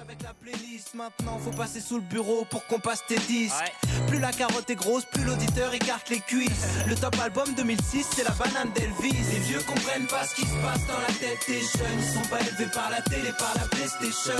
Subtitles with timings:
[0.00, 0.94] avec la playlist.
[0.94, 3.72] Maintenant faut passer sous le bureau pour qu'on passe tes disques.
[4.06, 6.66] Plus la carotte est grosse plus l'auditeur écarte les cuisses.
[6.86, 9.16] Le top album 2006 c'est la banane d'Elvis.
[9.32, 11.98] Les vieux comprennent pas ce qui se passe dans la tête des jeunes.
[11.98, 14.38] Ils sont pas élevés par la télé par la playstation.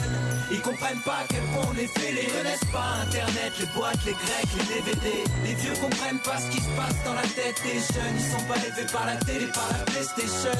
[0.50, 4.04] Ils comprennent pas à quel point on est fêlés ils connaissent pas internet les boîtes
[4.06, 7.60] les grecs les DVD les vieux comprennent pas ce qui se passe dans la tête
[7.62, 8.16] des jeunes.
[8.16, 10.58] Ils sont pas élevés par la télé par la playstation.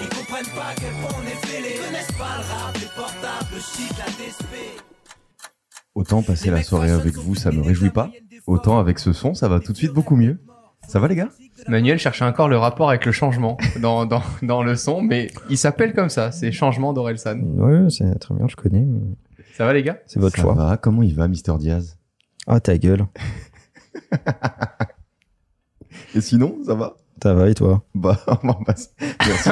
[0.00, 2.92] Ils comprennent pas à quel point on est fêlés ils connaissent pas le rap les
[2.96, 3.59] portables
[5.94, 8.10] Autant passer la soirée avec vous, ça me réjouit pas.
[8.46, 10.38] Autant avec ce son, ça va tout de suite beaucoup mieux.
[10.88, 11.28] Ça va les gars?
[11.68, 15.58] Manuel cherchait encore le rapport avec le changement dans, dans, dans le son, mais il
[15.58, 17.38] s'appelle comme ça, c'est Changement d'Orelsan.
[17.40, 19.00] Ouais, c'est très bien, je connais, mais
[19.54, 19.98] Ça va les gars?
[20.06, 20.54] C'est votre Ça choix.
[20.54, 21.98] va Comment il va, Mister Diaz?
[22.46, 23.06] Ah, ta gueule.
[26.14, 26.96] Et sinon, ça va?
[27.22, 28.18] Ça va et toi Bah,
[28.66, 28.88] merci,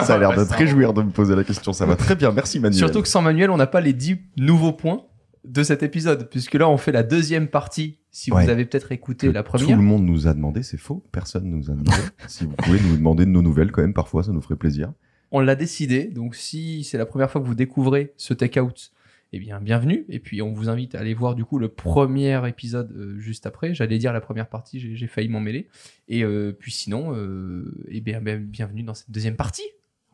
[0.05, 1.73] ça a l'air de te réjouir de me poser la question.
[1.73, 2.79] Ça va très bien, merci Manuel.
[2.79, 5.03] Surtout que sans Manuel, on n'a pas les 10 nouveaux points
[5.45, 7.99] de cet épisode, puisque là, on fait la deuxième partie.
[8.11, 8.45] Si Ouais.
[8.45, 11.05] vous avez peut-être écouté Que la Tout première, le monde nous a demandé, c'est faux.
[11.13, 11.93] Personne nous a demandé.
[12.27, 14.93] si vous pouvez nous demander de nos nouvelles quand même, parfois, ça nous ferait plaisir.
[15.31, 16.05] on l'a décidé.
[16.05, 18.91] Donc, si c'est la première fois que vous découvrez ce take-out,
[19.33, 20.05] eh bien, bienvenue.
[20.09, 23.47] Et puis, on vous invite à aller voir du coup le premier épisode euh, juste
[23.47, 23.75] après.
[23.75, 25.69] J'allais dire la première partie, j'ai j'ai failli m'en mêler.
[26.09, 29.63] Et euh, puis, sinon, euh, eh bien, ben, bienvenue dans cette deuxième partie.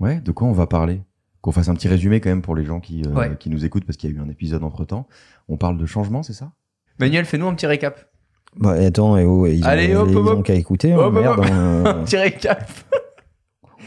[0.00, 1.00] Ouais, de quoi on va parler?
[1.40, 3.36] Qu'on fasse un petit résumé quand même pour les gens qui, euh, Ouais.
[3.38, 5.06] qui nous écoutent parce qu'il y a eu un épisode entre temps.
[5.48, 6.52] On parle de changement, c'est ça?
[6.98, 8.10] Manuel, fais-nous un petit récap.
[8.56, 10.44] Bah, et attends, et oh, ils ont, Allez, hop, ils hop, ont hop.
[10.44, 10.92] qu'à écouter.
[10.92, 11.46] hein, merde, hop.
[11.50, 12.70] hein, Un petit récap.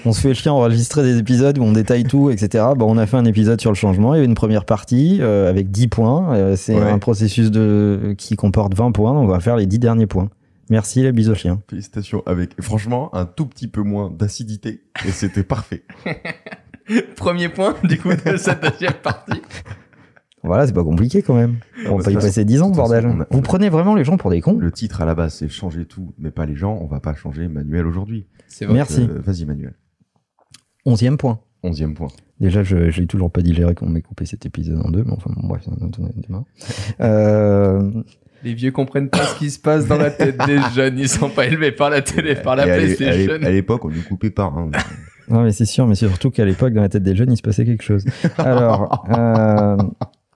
[0.06, 2.64] On se fait chier à enregistrer des épisodes où on détaille tout, etc.
[2.78, 4.14] Bah, on a fait un épisode sur le changement.
[4.14, 6.34] Il y a eu une première partie euh, avec 10 points.
[6.36, 6.90] Euh, c'est Ouais.
[6.90, 9.14] un processus de qui comporte 20 points.
[9.14, 10.30] Donc, on va faire les 10 derniers points.
[10.70, 11.62] Merci les bisous chiens.
[11.70, 12.24] Félicitations.
[12.26, 14.82] Avec, franchement, un tout petit peu moins d'acidité.
[15.06, 15.84] Et c'était parfait.
[17.16, 19.42] Premier point, du coup, de cette deuxième partie.
[20.44, 21.56] Voilà, c'est pas compliqué quand même.
[21.90, 23.04] On bah, va y passer 10 ans, bordel.
[23.04, 25.14] façon, on a- Vous prenez vraiment les gens pour des cons Le titre à la
[25.16, 26.78] base, c'est changer tout, mais pas les gens.
[26.82, 28.28] On va pas changer Manuel aujourd'hui.
[28.48, 28.76] C'est vrai.
[28.76, 29.02] Merci.
[29.10, 29.74] Euh, Vas-y, Manuel.
[30.88, 31.42] Onzième point.
[31.64, 32.08] Onzième point.
[32.40, 35.30] Déjà, je, l'ai toujours pas digéré qu'on m'ait coupé cet épisode en deux, mais enfin,
[35.36, 36.46] bon, bref, un débat.
[37.02, 37.92] Euh,
[38.46, 40.98] Les vieux comprennent pas ce qui se passe dans la tête des jeunes.
[40.98, 43.34] Ils sont pas élevés par la télé, par la Et PlayStation.
[43.34, 44.46] À l'époque, on nous coupait pas.
[44.46, 44.72] Hein.
[45.28, 47.38] non, mais c'est sûr, mais c'est surtout qu'à l'époque, dans la tête des jeunes, il
[47.38, 48.06] se passait quelque chose.
[48.38, 49.76] Alors, euh,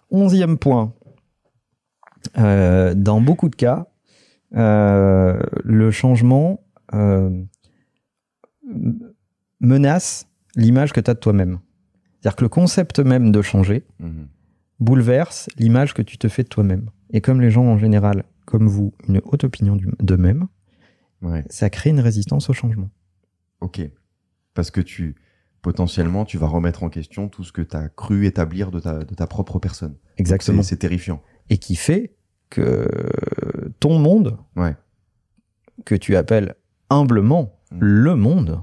[0.09, 0.94] onzième point.
[2.38, 3.88] Euh, dans beaucoup de cas,
[4.56, 6.59] euh, le changement
[6.94, 7.29] euh,
[9.62, 11.59] menace l'image que tu as de toi-même.
[12.19, 14.28] C'est-à-dire que le concept même de changer Mhm.
[14.79, 16.89] bouleverse l'image que tu te fais de toi-même.
[17.12, 20.47] Et comme les gens en général, comme vous, une haute opinion d'eux-mêmes,
[21.22, 21.44] Ouais.
[21.50, 22.89] ça crée une résistance au changement.
[23.62, 23.81] Ok.
[24.53, 25.16] Parce que tu,
[25.62, 29.00] potentiellement, tu vas remettre en question tout ce que tu as cru établir de ta,
[29.03, 29.95] de ta propre personne.
[30.18, 30.63] Exactement.
[30.63, 31.22] C'est terrifiant.
[31.50, 32.16] Et qui fait
[32.50, 32.88] que
[33.79, 34.75] ton monde, Ouais.
[35.85, 36.56] que tu appelles
[36.89, 37.78] humblement Mm.
[37.79, 38.59] le monde,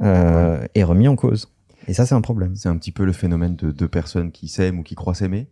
[0.00, 1.52] euh, est remis en cause.
[1.88, 2.56] Et ça, c'est un problème.
[2.56, 5.48] C'est un petit peu le phénomène de deux personnes qui s'aiment ou qui croient s'aimer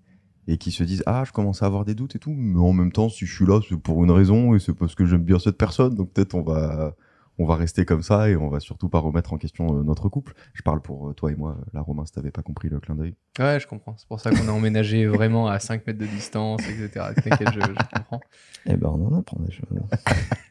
[0.48, 2.72] et qui se disent ah je commence à avoir des doutes et tout mais en
[2.72, 5.22] même temps si je suis là c'est pour une raison et c'est parce que j'aime
[5.22, 6.94] bien cette personne donc peut-être on va
[7.38, 10.08] on va rester comme ça et on va surtout pas remettre en question euh, notre
[10.08, 12.80] couple je parle pour euh, toi et moi la Romain si t'avais pas compris le
[12.80, 13.94] clin d'œil Ouais, je comprends.
[13.96, 17.06] C'est pour ça qu'on a emménagé vraiment à 5 mètres de distance, etc.
[17.14, 18.20] T'inquiète, je, je comprends.
[18.66, 19.68] Eh ben, on en apprend des choses.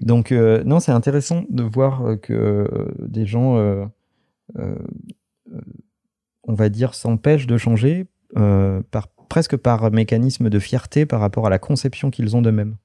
[0.00, 3.84] Donc, euh, non, c'est intéressant de voir euh, que euh, des gens, euh,
[4.58, 4.76] euh,
[5.52, 5.60] euh,
[6.44, 11.46] on va dire, s'empêchent de changer euh, par, presque par mécanisme de fierté par rapport
[11.46, 12.76] à la conception qu'ils ont d'eux-mêmes.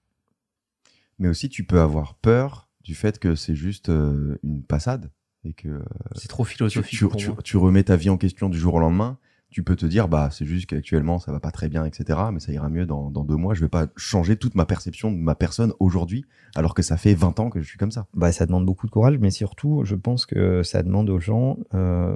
[1.20, 5.12] mais aussi tu peux avoir peur du fait que c'est juste euh, une passade
[5.44, 5.80] et que euh,
[6.16, 7.38] C'est trop tu, philosophique tu, pour tu- moi.
[7.44, 9.18] tu remets ta vie en question du jour au lendemain
[9.52, 12.40] tu peux te dire bah c'est juste qu'actuellement ça va pas très bien etc mais
[12.40, 15.18] ça ira mieux dans, dans deux mois je vais pas changer toute ma perception de
[15.18, 16.26] ma personne aujourd'hui
[16.56, 18.86] alors que ça fait 20 ans que je suis comme ça Bah, ça demande beaucoup
[18.88, 22.16] de courage, mais surtout, je pense que ça demande aux gens euh,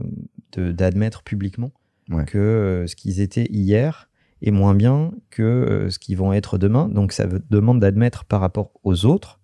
[0.58, 1.72] d'admettre publiquement
[2.12, 2.26] Ouais.
[2.26, 4.10] que euh, ce qu'ils étaient hier
[4.42, 6.88] est moins bien que euh, ce qu'ils vont être demain.
[6.88, 9.40] Donc, ça demande d'admettre par rapport aux autres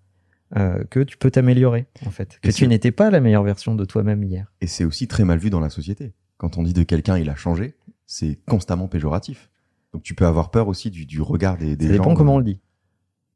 [0.58, 2.38] euh, que tu peux t'améliorer, en fait.
[2.42, 4.52] Que tu n'étais pas la meilleure version de toi-même hier.
[4.62, 6.14] Et c'est aussi très mal vu dans la société.
[6.42, 7.76] Quand on dit de quelqu'un il a changé,
[8.08, 9.52] c'est constamment péjoratif.
[9.94, 12.02] Donc tu peux avoir peur aussi du, du regard des, des ça gens.
[12.02, 12.60] dépend comment on le dit.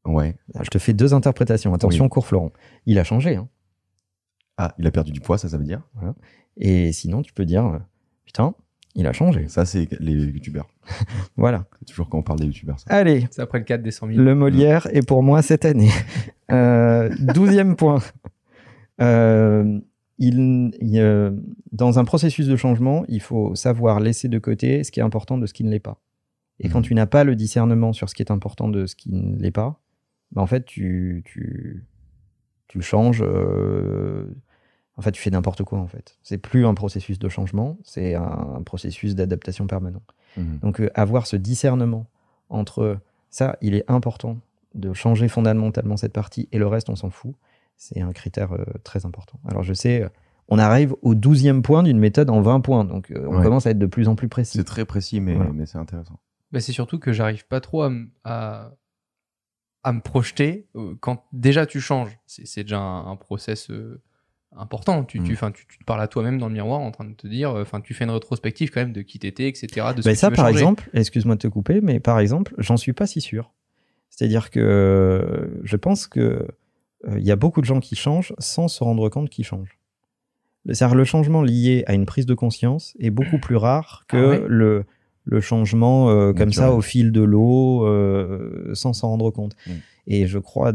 [0.05, 0.35] Ouais.
[0.55, 1.71] Alors, je te fais deux interprétations.
[1.75, 2.09] Attention, Oui.
[2.09, 2.51] cours Florent.
[2.87, 3.35] Il a changé.
[3.35, 3.47] Hein.
[4.57, 5.81] Ah, il a perdu du poids, ça, ça veut dire?
[6.57, 7.77] Et sinon, tu peux dire, euh,
[8.25, 8.55] putain,
[8.95, 9.47] il a changé.
[9.49, 10.67] Ça, c'est les youtubeurs.
[11.37, 11.65] Voilà.
[11.79, 12.79] C'est toujours quand on parle des youtubeurs.
[12.79, 12.85] Ça.
[12.89, 14.19] Allez, C'est après le 4 des 100 000.
[14.19, 15.91] Le Molière est pour moi cette année.
[16.51, 17.99] Euh, douzième point.
[19.01, 19.79] Euh,
[20.17, 21.31] il, il, euh,
[21.71, 25.37] dans un processus de changement, il faut savoir laisser de côté ce qui est important
[25.37, 25.99] de ce qui ne l'est pas.
[26.59, 26.85] Et quand Mhm.
[26.85, 29.51] tu n'as pas le discernement sur ce qui est important de ce qui ne l'est
[29.51, 29.81] pas,
[30.31, 31.85] bah en fait, tu, tu,
[32.67, 33.21] tu changes.
[33.25, 34.25] euh,
[34.97, 36.17] en fait, tu fais n'importe quoi, en fait.
[36.23, 40.01] C'est plus un processus de changement, c'est un, processus d'adaptation permanent.
[40.37, 40.59] Mhm.
[40.59, 42.07] Donc, euh, avoir ce discernement
[42.49, 44.37] entre ça, il est important
[44.73, 47.33] de changer fondamentalement cette partie et le reste, on s'en fout,
[47.77, 49.39] c'est un critère euh, très important.
[49.47, 50.09] Alors, je sais, euh,
[50.47, 53.43] on arrive au douzième point d'une méthode en 20 points, donc euh, on Ouais.
[53.43, 54.57] commence à être de plus en plus précis.
[54.57, 55.51] C'est très précis, mais, Voilà.
[55.53, 56.19] mais c'est intéressant.
[56.51, 57.91] Bah, c'est surtout que j'arrive pas trop à,
[58.23, 58.71] à,
[59.83, 60.67] à me projeter
[61.01, 62.17] quand déjà tu changes.
[62.25, 64.01] C'est c'est déjà un, un process euh,
[64.55, 65.03] important.
[65.03, 65.35] Tu, tu, Mm.
[65.35, 67.51] 'fin, tu, tu te parles à toi-même dans le miroir en train de te dire,
[67.55, 69.67] enfin, tu fais une rétrospective quand même de qui t'étais, etc.
[69.95, 70.59] De ce Ben que ça, tu veux par changer.
[70.59, 73.51] exemple, excuse-moi de te couper, mais par exemple, j'en suis pas si sûr.
[74.09, 76.47] C'est-à-dire que je pense que euh,
[77.17, 79.77] il y a beaucoup de gens qui changent sans se rendre compte qu'ils changent.
[80.69, 84.29] C'est-à-dire le changement lié à une prise de conscience est beaucoup plus rare que Ah
[84.29, 84.83] ouais le,
[85.25, 89.55] le changement euh, comme ça au fil de l'eau euh, sans s'en rendre compte.
[89.67, 89.71] Mm.
[90.07, 90.73] Et je crois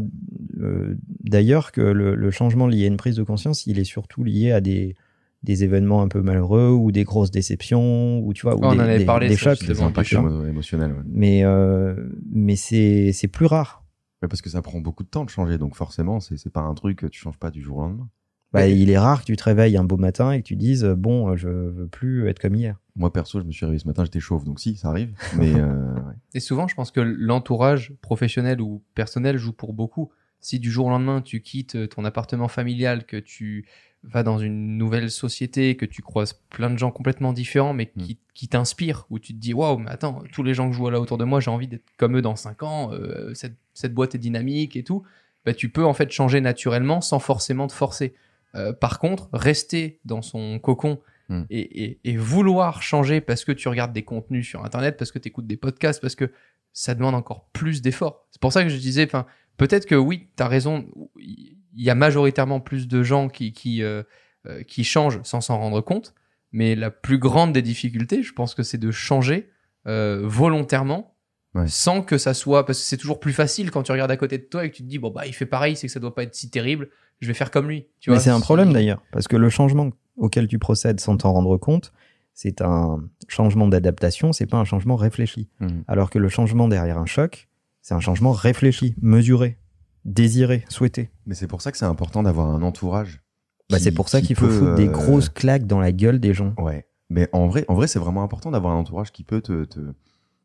[0.61, 4.23] euh, d'ailleurs que le, le changement lié à une prise de conscience, il est surtout
[4.23, 4.95] lié à des,
[5.43, 8.71] des événements un peu malheureux ou des grosses déceptions ou tu vois ou Oh, on
[8.73, 9.57] des, en avait des- parlé, des chocs.
[9.59, 9.75] justement.
[9.75, 10.25] C'est un impact chiant.
[10.27, 10.91] émo- émotionnel.
[10.91, 11.03] ouais.
[11.11, 11.95] Mais euh,
[12.31, 13.80] mais c'est c'est plus rare.
[14.21, 16.61] Ouais, parce que ça prend beaucoup de temps de changer, donc forcément, c'est c'est pas
[16.61, 18.09] un truc que tu changes pas du jour au lendemain.
[18.53, 20.83] Bah, il est rare que tu te réveilles un beau matin et que tu dises
[20.83, 22.75] euh, bon euh, je veux plus être comme hier.
[22.97, 25.13] Moi, perso, je me suis réveillé ce matin, j'étais chauve, donc si, ça arrive.
[25.37, 26.13] Mais euh, ouais.
[26.33, 30.11] Et souvent, je pense que l'entourage professionnel ou personnel joue pour beaucoup.
[30.41, 33.65] Si du jour au lendemain, tu quittes ton appartement familial, que tu
[34.03, 38.17] vas dans une nouvelle société, que tu croises plein de gens complètement différents, mais qui,
[38.33, 40.91] qui t'inspirent, où tu te dis, waouh, mais attends, tous les gens que je vois
[40.91, 43.93] là autour de moi, j'ai envie d'être comme eux dans 5 ans, euh, cette, cette
[43.93, 45.03] boîte est dynamique et tout,
[45.45, 48.13] bah, tu peux en fait changer naturellement sans forcément te forcer.
[48.55, 51.43] Euh, par contre, rester dans son cocon Mm.
[51.49, 55.19] et, et- et vouloir changer parce que tu regardes des contenus sur Internet, parce que
[55.19, 56.29] tu écoutes des podcasts, parce que
[56.73, 58.27] ça demande encore plus d'efforts.
[58.31, 59.07] C'est pour ça que je disais,
[59.55, 60.85] peut-être que oui, tu as raison,
[61.19, 64.03] il y a majoritairement plus de gens qui, qui, euh,
[64.47, 66.13] euh, qui changent sans s'en rendre compte,
[66.51, 69.49] mais la plus grande des difficultés, je pense que c'est de changer
[69.87, 71.10] euh, volontairement.
[71.53, 71.67] Ouais.
[71.67, 74.37] Sans que ça soit, parce que c'est toujours plus facile quand tu regardes à côté
[74.37, 75.99] de toi et que tu te dis, bon, bah, il fait pareil, c'est que ça
[75.99, 76.89] doit pas être si terrible,
[77.19, 77.87] je vais faire comme lui.
[77.99, 81.17] Tu Mais vois, c'est un problème d'ailleurs parce que le changement auquel tu procèdes sans
[81.17, 81.91] t'en rendre compte,
[82.33, 85.49] c'est un changement d'adaptation, c'est pas un changement réfléchi.
[85.59, 85.83] Mhm.
[85.87, 87.49] Alors que le changement derrière un choc,
[87.81, 89.57] c'est un changement réfléchi, mesuré,
[90.05, 91.11] désiré, souhaité.
[91.25, 93.21] Mais c'est pour ça que c'est important d'avoir un entourage.
[93.69, 96.19] Bah, c'est pour ça qui qu'il faut foutre des euh, grosses claques dans la gueule
[96.19, 96.53] des gens.
[96.57, 96.85] Ouais.
[97.09, 99.79] Mais en vrai, en vrai c'est vraiment important d'avoir un entourage qui peut te, te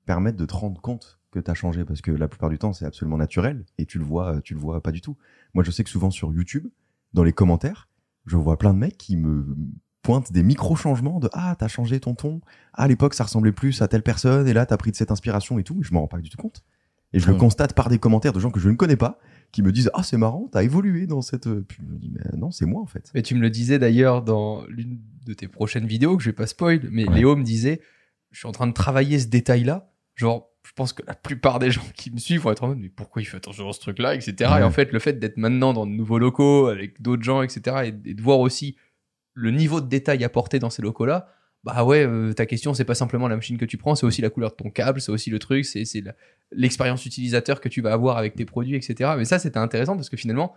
[0.06, 2.72] permettre de te rendre compte que tu as changé parce que la plupart du temps,
[2.72, 5.16] c'est absolument naturel et tu le vois, tu le vois pas du tout.
[5.52, 6.66] Moi, je sais que souvent sur YouTube,
[7.12, 7.88] dans les commentaires,
[8.24, 9.46] je vois plein de mecs qui me
[10.02, 12.40] pointent des micro-changements de Ah, t'as changé ton ton.
[12.72, 15.10] Ah, à l'époque, ça ressemblait plus à telle personne et là, t'as pris de cette
[15.10, 15.80] inspiration et tout.
[15.80, 16.64] Et je m'en rends pas du tout compte.
[17.12, 19.18] Et je le constate par des commentaires de gens que je ne connais pas
[19.52, 21.48] qui me disent Ah, c'est marrant, t'as évolué dans cette.
[21.48, 23.10] Puis je me dis Mais non, c'est moi en fait.
[23.14, 26.34] Mais tu me le disais d'ailleurs dans l'une de tes prochaines vidéos, que je vais
[26.34, 27.14] pas spoil, mais Ouais.
[27.14, 27.80] Léo me disait,
[28.32, 29.92] je suis en train de travailler ce détail-là.
[30.16, 32.78] Genre, je pense que la plupart des gens qui me suivent vont être en mode,
[32.78, 34.50] mais pourquoi il fait attention à ce truc-là, etc.
[34.52, 34.60] Ouais.
[34.60, 37.76] Et en fait, le fait d'être maintenant dans de nouveaux locaux, avec d'autres gens, etc.,
[37.84, 38.76] et, et de voir aussi
[39.34, 41.28] le niveau de détail apporté dans ces locaux-là,
[41.66, 44.22] bah ouais, euh, ta question, c'est pas simplement la machine que tu prends, c'est aussi
[44.22, 45.82] la couleur de ton câble, c'est aussi le truc, c'est
[46.52, 49.14] l'expérience utilisateur que tu vas avoir avec tes produits, etc.
[49.16, 50.54] Mais ça, c'était intéressant parce que finalement,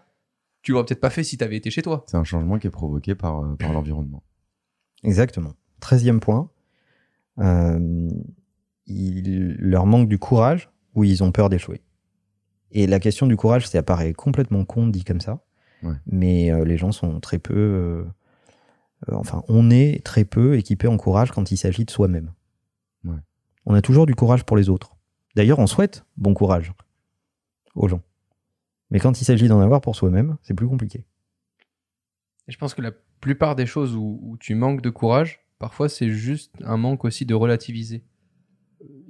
[0.62, 2.04] tu l'aurais peut-être pas fait si t'avais été chez toi.
[2.06, 4.22] C'est un changement qui est provoqué par, euh, par l'environnement.
[5.04, 5.56] Exactement.
[5.80, 6.52] Treizième point,
[7.40, 8.10] euh,
[8.90, 11.82] il leur manque du courage ou ils ont peur d'échouer.
[12.72, 15.44] Et la question du courage, ça paraît complètement con dit comme ça,
[15.82, 15.94] Ouais.
[16.06, 18.04] mais euh, les gens sont très peu, euh,
[19.10, 22.34] euh, enfin, on est très peu équipé en courage quand il s'agit de soi-même.
[23.06, 23.16] Ouais.
[23.66, 24.98] On a toujours du courage pour les autres.
[25.36, 26.74] D'ailleurs, on souhaite bon courage
[27.76, 28.02] aux gens.
[28.92, 31.06] Mais quand il s'agit d'en avoir pour soi-même, c'est plus compliqué.
[32.48, 32.92] Et je pense que la
[33.22, 37.26] plupart des choses où, où tu manques de courage, parfois c'est juste un manque aussi
[37.26, 38.04] de relativiser.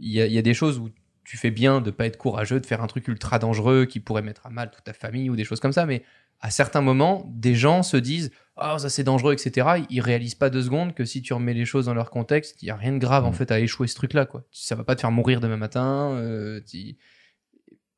[0.01, 0.89] Il y a, il y a des choses où
[1.23, 4.21] tu fais bien de pas être courageux, de faire un truc ultra dangereux qui pourrait
[4.23, 6.03] mettre à mal toute ta famille ou des choses comme ça, mais
[6.41, 9.67] à certains moments, des gens se disent Ah, ça c'est dangereux, etc.
[9.89, 12.65] Ils réalisent pas deux secondes que si tu remets les choses dans leur contexte, il
[12.67, 13.33] y a rien de grave en Mm.
[13.33, 14.25] fait à échouer ce truc-là.
[14.25, 14.43] quoi.
[14.51, 16.11] Ça va pas te faire mourir demain matin.
[16.15, 16.59] euh,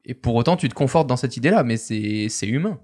[0.05, 2.79] Et pour autant, tu te confortes dans cette idée-là, mais c'est c'est humain.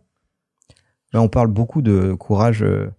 [1.13, 2.61] Là, on parle beaucoup de courage.
[2.63, 2.89] euh,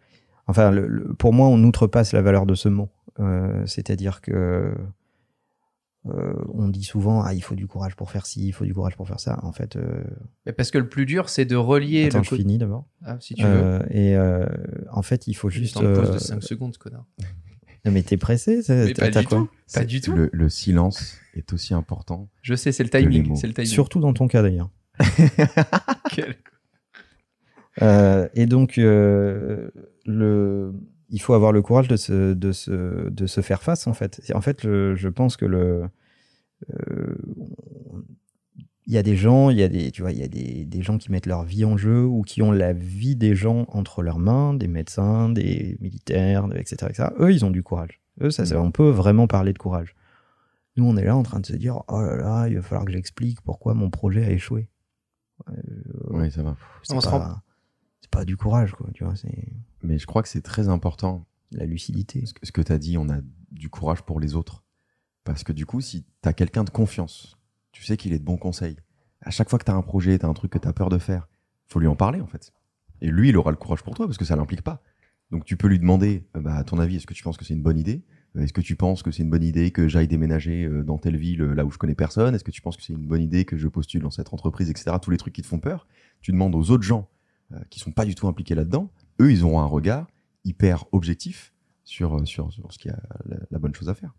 [0.47, 2.89] enfin, le- le- pour moi, on outrepasse la valeur de ce mot.
[3.21, 4.75] Euh, C'est-à-dire que
[6.07, 8.73] euh, on dit souvent ah il faut du courage pour faire ci, il faut du
[8.73, 9.39] courage pour faire ça.
[9.43, 10.05] En fait, euh,
[10.47, 12.43] Mais parce que le plus dur, c'est de relier attends, le je côté.
[12.43, 12.87] finis d'abord.
[13.05, 13.49] Ah, si tu veux.
[13.49, 14.47] Euh, et euh,
[14.93, 17.05] en fait, il faut Juste en pause de 5 secondes, connard.
[17.85, 19.47] non, mais t'es pressé Mais pas du quoi tout.
[19.47, 20.13] Pas C'est- du tout.
[20.15, 22.29] Le, le silence est aussi important.
[22.43, 23.35] Je sais, c'est le timing.
[23.37, 23.69] C'est le timing.
[23.71, 24.71] Surtout dans ton cas d'ailleurs.
[26.11, 26.37] Quel-
[27.83, 29.71] Euh, et donc, euh,
[30.05, 30.73] le,
[31.11, 34.21] il faut avoir le courage de se, de se, de se faire face, en fait.
[34.29, 35.89] Et En fait, je, je pense que le.
[36.71, 37.15] euh,
[38.87, 40.65] il y a des gens, il y a des, tu vois, il y a des,
[40.65, 43.67] des gens qui mettent leur vie en jeu ou qui ont la vie des gens
[43.69, 47.09] entre leurs mains, des médecins, des militaires, etc., etc.
[47.21, 48.01] Eux, ils ont du courage.
[48.23, 49.95] Eux, ça, ça- on peut vraiment parler de courage.
[50.77, 52.87] Nous, on est là en train de se dire, oh là là, il va falloir
[52.87, 54.69] que j'explique pourquoi mon projet a échoué.
[56.11, 56.57] Oui, ça va.
[56.95, 57.09] On se
[58.01, 58.89] c'est pas du courage, quoi.
[58.95, 59.53] Tu vois, c'est
[59.83, 62.25] Mais je crois que c'est très important la lucidité.
[62.27, 64.65] ce que, tu as dit, on a du courage pour les autres.
[65.25, 67.37] Parce que du coup, si tu as quelqu'un de confiance,
[67.73, 68.77] tu sais qu'il est de bons conseils.
[69.21, 70.73] À chaque fois que tu as un projet, tu as un truc que tu as
[70.73, 71.29] peur de faire,
[71.67, 72.53] faut lui en parler en fait.
[73.01, 74.83] Et lui, il aura le courage pour toi parce que ça l'implique pas.
[75.31, 77.45] Donc tu peux lui demander, euh, bah, à ton avis, est-ce que tu penses que
[77.45, 78.05] c'est une bonne idée?
[78.37, 80.99] Euh, Est-ce que tu penses que c'est une bonne idée que j'aille déménager euh, dans
[80.99, 82.35] telle ville euh, là où je connais personne?
[82.35, 84.71] Est-ce que tu penses que c'est une bonne idée que je postule dans cette entreprise,
[84.71, 84.97] etc.
[85.01, 85.87] Tous les trucs qui te font peur.
[86.21, 87.09] Tu demandes aux autres gens
[87.71, 88.91] qui sont pas du tout impliqués là-dedans.
[89.21, 90.07] Eux, ils auront un regard
[90.45, 91.53] hyper objectif
[91.85, 94.15] sur, euh, sur, sur ce qui a la, la bonne chose à faire.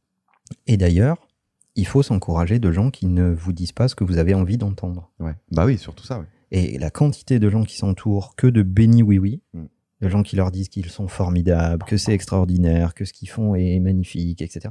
[0.68, 1.28] Et d'ailleurs,
[1.76, 4.58] il faut s'encourager de gens qui ne vous disent pas ce que vous avez envie
[4.58, 5.12] d'entendre.
[5.20, 5.36] Ouais.
[5.52, 6.20] Bah oui, surtout ça.
[6.20, 6.26] Ouais.
[6.52, 9.66] Et la quantité de gens qui s'entourent que de béni oui oui, Mm.
[10.02, 13.54] de gens qui leur disent qu'ils sont formidables, que c'est extraordinaire, que ce qu'ils font
[13.56, 14.70] est magnifique, etc.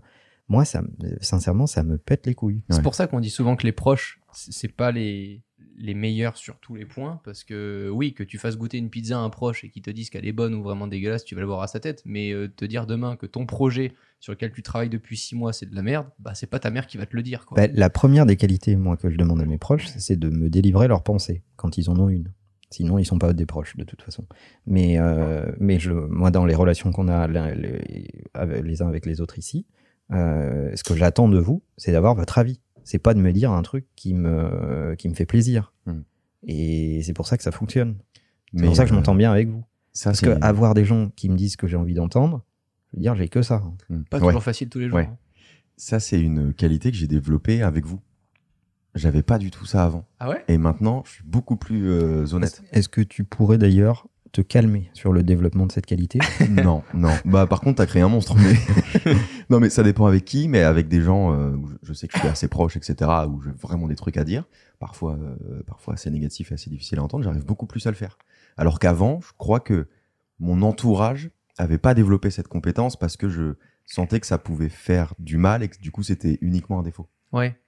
[0.49, 2.63] Moi, ça, me- sincèrement, ça me pète les couilles.
[2.71, 2.83] C'est Ouais.
[2.83, 5.43] pour ça qu'on dit souvent que les proches, c'est pas les,
[5.79, 7.21] les meilleurs sur tous les points.
[7.25, 9.91] Parce que oui, que tu fasses goûter une pizza à un proche et qu'il te
[9.91, 12.03] dise qu'elle est bonne ou vraiment dégueulasse, tu vas le voir à sa tête.
[12.05, 15.53] Mais euh, te dire demain que ton projet sur lequel tu travailles depuis six mois,
[15.53, 17.47] c'est de la merde, bah c'est pas ta mère qui va te le dire.
[17.55, 20.51] Bah, la première des qualités, moi, que je demande à mes proches, c'est de me
[20.51, 22.33] délivrer leurs pensées, quand ils en ont une.
[22.71, 24.27] Sinon, ils sont pas des proches, de toute façon.
[24.67, 29.39] Mais, euh, mais je, moi, dans les relations qu'on a les uns avec les autres
[29.39, 29.67] ici,
[30.13, 32.61] euh, ce que j'attends de vous, c'est d'avoir votre avis.
[32.91, 35.75] C'est pas de me dire un truc qui me, qui me fait plaisir.
[35.85, 36.01] Hmm.
[36.47, 37.97] Et c'est pour ça que ça fonctionne.
[38.55, 39.63] C'est Mais pour ça que je euh, m'entends bien avec vous.
[39.93, 42.47] Ça, Parce c'est que avoir des gens qui me disent ce que j'ai envie d'entendre,
[42.93, 43.63] je veux dire, j'ai que ça.
[43.91, 44.05] Hmm.
[44.05, 44.29] Pas Ouais.
[44.29, 44.97] toujours facile tous les jours.
[44.97, 45.05] Ouais.
[45.05, 45.19] hein.
[45.77, 48.01] Ça, c'est une qualité que j'ai développée avec vous.
[48.95, 50.07] J'avais pas du tout ça avant.
[50.19, 50.43] Ah ouais?
[50.49, 52.63] Et maintenant, je suis beaucoup plus euh, honnête.
[52.73, 56.19] Est-ce que tu pourrais d'ailleurs te calmer sur le développement de cette qualité
[56.51, 57.13] non, non.
[57.25, 58.37] Bah, par contre, t'as créé un monstre.
[58.37, 59.15] Mais...
[59.51, 62.15] non, mais ça dépend avec qui, mais avec des gens euh, où je sais que
[62.15, 64.45] je suis assez proche, etc., où j'ai vraiment des trucs à dire,
[64.79, 67.97] parfois, euh, parfois assez négatifs et assez difficiles à entendre, j'arrive beaucoup plus à le
[67.97, 68.19] faire.
[68.57, 69.89] Alors qu'avant, je crois que
[70.39, 73.55] mon entourage avait pas développé cette compétence parce que je
[73.87, 77.09] sentais que ça pouvait faire du mal et que du coup, c'était uniquement un défaut.
[77.33, 77.59] Ouais.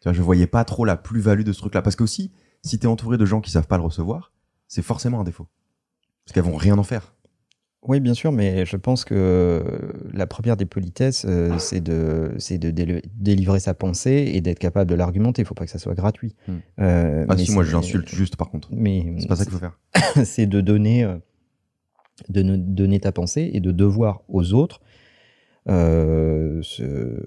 [0.00, 1.80] Tu vois, je voyais pas trop la plus-value de ce truc-là.
[1.80, 2.32] Parce qu'aussi,
[2.62, 4.32] si t'es entouré de gens qui savent pas le recevoir,
[4.68, 5.48] c'est forcément un défaut.
[6.24, 7.14] Parce qu'elles vont rien en faire.
[7.86, 9.62] Oui, bien sûr, mais je pense que
[10.10, 14.58] la première des politesses, euh, c'est de, c'est de déli- délivrer sa pensée et d'être
[14.58, 15.42] capable de l'argumenter.
[15.42, 16.34] Il faut pas que ça soit gratuit.
[16.48, 16.52] Hmm.
[16.80, 18.68] Euh, Ah mais si, moi j'insulte juste par contre.
[18.72, 19.78] Mais C'est pas ça qu'il faut faire.
[20.24, 21.18] c'est de donner, euh,
[22.30, 24.80] de ne- donner ta pensée et de devoir aux autres
[25.68, 27.22] euh, ce,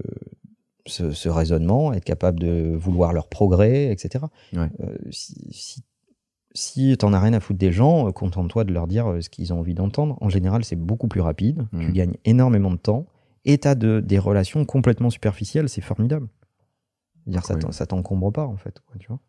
[0.87, 4.25] ce, ce raisonnement, être capable de vouloir leur progrès, etc.
[4.53, 4.69] Ouais.
[4.81, 5.83] Euh, si si,
[6.57, 9.29] si t'en as rien à foutre des gens, euh, contente-toi de leur dire euh, ce
[9.29, 10.17] qu'ils ont envie d'entendre.
[10.21, 11.65] En général, c'est beaucoup plus rapide.
[11.71, 11.85] Mhm.
[11.85, 13.05] Tu gagnes énormément de temps
[13.45, 15.69] et t'as de, des relations complètement superficielles.
[15.69, 16.27] C'est formidable.
[17.27, 17.61] Dire ça Oui.
[17.71, 18.79] ça t'encombre pas en fait.
[18.87, 19.19] Quoi, tu vois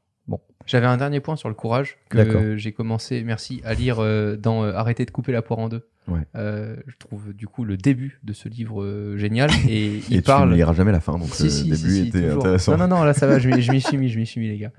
[0.67, 4.63] J'avais un dernier point sur le courage que j'ai commencé, merci, à lire euh, dans
[4.65, 5.89] euh, Arrêter de couper la poire en deux.
[6.07, 6.21] Ouais.
[6.37, 10.45] Euh, je trouve du coup le début de ce livre génial et il Et parle.
[10.49, 12.39] tu ne liras jamais la fin, donc Si, le si, début si, était toujours.
[12.43, 12.73] intéressant.
[12.79, 14.59] Non, non, non, là ça va, je m'y suis mis, je m'y suis mis, les
[14.59, 14.73] gars.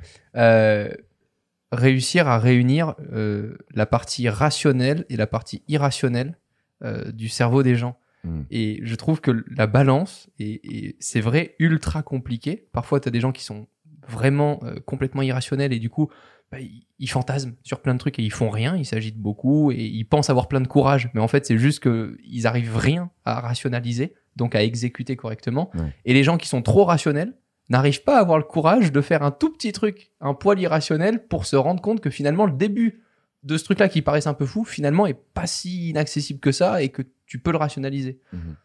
[1.72, 6.38] Réussir à réunir euh, la partie rationnelle et la partie irrationnelle
[6.84, 7.98] euh, du cerveau des gens.
[8.24, 8.42] Mm.
[8.52, 12.68] Et je trouve que la balance, et, et c'est vrai, ultra compliqué.
[12.72, 13.68] Parfois, tu as des gens qui sont
[14.08, 16.10] vraiment euh, complètement irrationnels et du coup,
[16.52, 19.72] bah, ils, ils fantasment sur plein de trucs et ils font rien, ils s'agitent beaucoup
[19.72, 21.10] et ils pensent avoir plein de courage.
[21.14, 25.72] Mais en fait, c'est juste qu'ils arrivent rien à rationaliser, donc à exécuter correctement.
[26.06, 27.34] Et les gens qui sont trop rationnels
[27.70, 31.26] n'arrivent pas à avoir le courage de faire un tout petit truc, un poil irrationnel,
[31.28, 33.04] pour se rendre compte que finalement, le début
[33.44, 36.82] de ce truc-là qui paraissait un peu fou, finalement, est pas si inaccessible que ça
[36.82, 38.20] et que tu peux le rationaliser.
[38.34, 38.56] Mhm.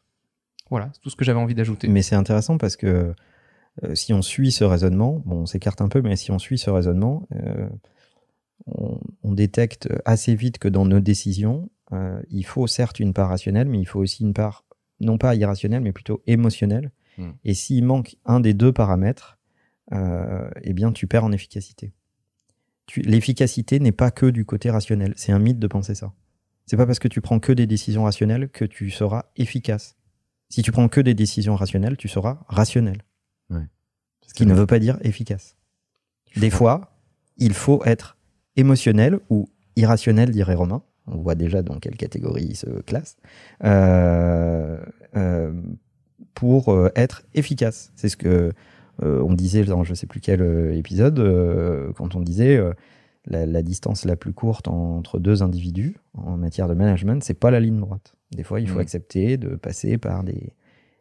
[0.70, 1.88] Voilà, c'est tout ce que j'avais envie d'ajouter.
[1.88, 3.14] Mais c'est intéressant parce que
[3.82, 6.58] euh, si on suit ce raisonnement, bon, on s'écarte un peu, mais si on suit
[6.58, 7.68] ce raisonnement, euh,
[8.66, 13.28] on, on détecte assez vite que dans nos décisions, euh, il faut certes une part
[13.28, 14.64] rationnelle, mais il faut aussi une part
[15.00, 16.90] non pas irrationnelle, mais plutôt émotionnelle.
[17.18, 17.30] Mm.
[17.44, 19.38] Et s'il manque un des deux paramètres,
[19.92, 21.92] euh, eh bien, tu perds en efficacité.
[22.96, 25.14] L'efficacité n'est pas que du côté rationnel.
[25.16, 26.12] C'est un mythe de penser ça.
[26.66, 29.96] C'est pas parce que tu prends que des décisions rationnelles que tu seras efficace.
[30.48, 33.02] Si tu prends que des décisions rationnelles, tu seras rationnel.
[34.26, 35.56] Ce qui ne veut pas dire efficace.
[36.36, 36.98] Des fois,
[37.36, 38.16] il faut être
[38.56, 40.82] émotionnel ou irrationnel, dirait Romain.
[41.06, 43.16] On voit déjà dans quelle catégorie il se classe.
[43.62, 44.82] Euh,
[45.16, 45.52] euh,
[46.34, 47.92] pour euh, être efficace.
[47.96, 48.52] C'est ce que
[49.02, 51.18] euh, on disait dans je sais plus quel euh, épisode,
[51.96, 52.60] quand on disait
[53.26, 57.50] la, la distance la plus courte entre deux individus en matière de management, c'est pas
[57.50, 58.14] la ligne droite.
[58.32, 58.80] Des fois, il faut Mhm.
[58.80, 60.52] accepter de passer par des,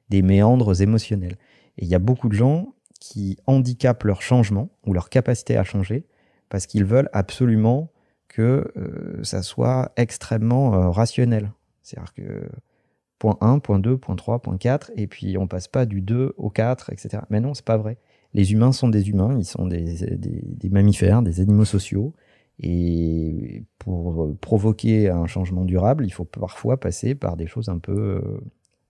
[0.09, 1.35] des méandres émotionnels.
[1.77, 5.63] Et il y a beaucoup de gens qui handicapent leur changement ou leur capacité à
[5.63, 6.05] changer
[6.49, 7.91] parce qu'ils veulent absolument
[8.29, 11.51] que euh, ça soit extrêmement euh, rationnel.
[11.81, 12.47] C'est-à-dire que
[13.23, 16.33] point 1, point 2, point 3, point 4, et puis on passe pas du 2
[16.35, 17.23] au 4, etc.
[17.29, 17.95] Mais non, c'est pas vrai.
[18.33, 22.13] Les humains sont des humains, ils sont des, des, mammifères, des animaux sociaux.
[22.61, 27.97] Et pour provoquer un changement durable, il faut parfois passer par des choses un peu
[27.97, 28.41] euh,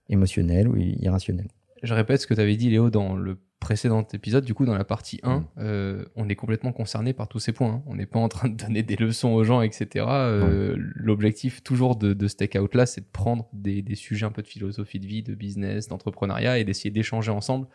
[0.08, 1.52] émotionnelles ou irrationnelles.
[1.84, 4.44] Je répète ce que tu avais dit, Léo, dans le précédent épisode.
[4.44, 5.44] Du coup, dans la partie 1, Mm.
[5.58, 7.68] euh, on est complètement concerné par tous ces points.
[7.70, 7.82] hein.
[7.86, 10.04] On n'est pas en train de donner des leçons aux gens, etc.
[10.08, 14.42] Euh, L'objectif, toujours, de, de ce take-out-là, c'est de prendre des, des sujets un peu
[14.42, 17.66] de philosophie de vie, de business, d'entrepreneuriat et d'essayer d'échanger ensemble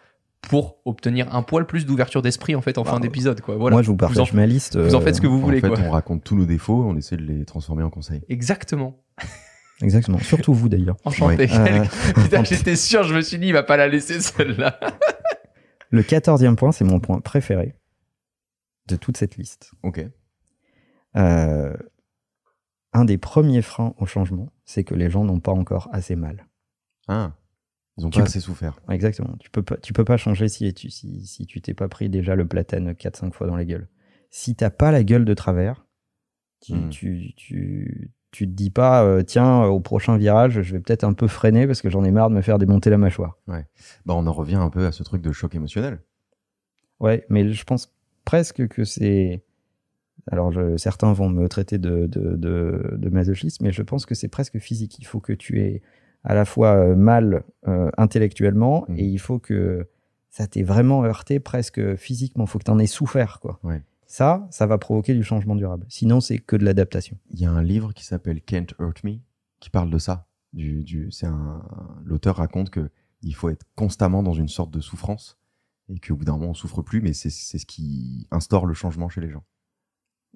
[0.41, 3.41] pour obtenir un poil plus d'ouverture d'esprit, en fait, en fin Ah, d'épisode.
[3.41, 3.57] quoi.
[3.57, 3.73] Voilà.
[3.75, 4.77] Moi, je vous partage en, ma liste.
[4.77, 5.79] vous en euh, faites ce que vous En voulez, fait, quoi.
[5.85, 8.21] on raconte tous nos défauts, on essaie de les transformer en conseils.
[8.29, 9.03] Exactement.
[9.81, 10.19] Exactement.
[10.19, 10.97] Surtout vous d'ailleurs.
[11.05, 11.47] Enchanté.
[11.51, 11.83] Euh,
[12.15, 14.79] Putain, j'étais sûr, je me suis dit, il va pas la laisser celle-là.
[15.89, 17.75] Le quatorzième point, c'est mon point préféré
[18.87, 19.71] de toute cette liste.
[19.83, 20.03] Ok.
[21.15, 21.75] Euh,
[22.93, 26.47] un des premiers freins au changement, c'est que les gens n'ont pas encore assez mal.
[27.07, 27.33] Ah,
[27.97, 28.79] ils ont Tu pas peux- assez souffert.
[28.89, 29.35] Exactement.
[29.39, 32.09] Tu peux pas, tu peux pas changer si tu si, si tu t'es pas pris
[32.09, 33.89] déjà le platane 4-5 fois dans la gueule.
[34.31, 35.85] Si t'as pas la gueule de travers,
[36.61, 36.89] tu, Mm.
[36.89, 41.13] tu, tu, tu te dis pas, euh, tiens, au prochain virage, je vais peut-être un
[41.13, 43.37] peu freiner parce que j'en ai marre de me faire démonter la mâchoire.
[43.47, 45.99] Bah, on en revient un peu à ce truc de choc émotionnel.
[46.99, 47.93] Ouais, mais je pense
[48.25, 49.43] presque que c'est.
[50.31, 54.13] Alors, je- certains vont me traiter de, de, de, de masochiste, mais je pense que
[54.15, 54.99] c'est presque physique.
[54.99, 55.81] Il faut que tu aies
[56.23, 58.97] à la fois euh, mal euh, intellectuellement Mhm.
[58.97, 59.87] et il faut que
[60.29, 62.43] ça t'ait vraiment heurté presque physiquement.
[62.43, 63.59] Il faut que tu en aies souffert, quoi.
[63.63, 63.81] Ouais.
[64.09, 65.85] Ça, ça va provoquer du changement durable.
[65.87, 67.15] Sinon, c'est que de l'adaptation.
[67.29, 69.19] Il y a un livre qui s'appelle Can't Hurt Me
[69.59, 70.27] qui parle de ça.
[70.51, 71.63] Du, du, c'est un,
[72.03, 72.89] l'auteur raconte que
[73.21, 75.37] il faut être constamment dans une sorte de souffrance
[75.89, 78.73] et qu'au bout d'un moment on souffre plus, mais c'est, c'est ce qui instaure le
[78.73, 79.43] changement chez les gens.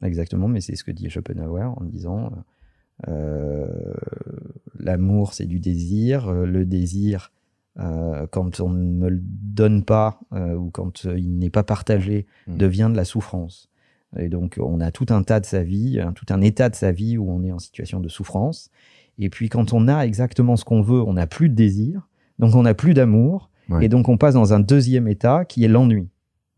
[0.03, 2.31] Exactement, mais c'est ce que dit Schopenhauer en disant
[3.07, 3.95] euh,
[4.75, 7.31] l'amour c'est du désir, euh, le désir
[7.79, 11.63] euh, quand on ne me le donne pas euh, ou quand euh, il n'est pas
[11.63, 12.57] partagé Mm.
[12.57, 13.69] devient de la souffrance.
[14.17, 16.75] Et donc on a tout un tas de sa vie, un- tout un état de
[16.75, 18.69] sa vie où on est en situation de souffrance.
[19.17, 22.07] Et puis quand on a exactement ce qu'on veut, on n'a plus de désir,
[22.39, 23.85] donc on n'a plus d'amour, Ouais.
[23.85, 26.09] et donc on passe dans un deuxième état qui est l'ennui.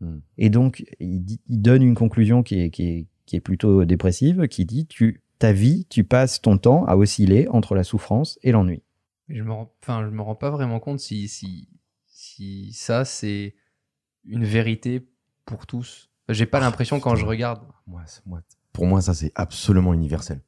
[0.02, 0.16] Mm.
[0.38, 3.84] Et donc, il, dit- il donne une conclusion qui est, qui est, qui est plutôt
[3.86, 8.38] dépressive, qui dit tu, ta vie, tu passes ton temps à osciller entre la souffrance
[8.42, 8.82] et l'ennui.
[9.28, 11.68] Je me rends, enfin, je me rends pas vraiment compte si, si,
[12.06, 13.54] si ça, c'est
[14.24, 15.08] une vérité
[15.44, 16.10] pour tous.
[16.28, 18.40] J'ai pas Ah, l'impression quand je regarde Moi, c'est- moi,
[18.72, 20.40] pour moi, ça c'est absolument universel.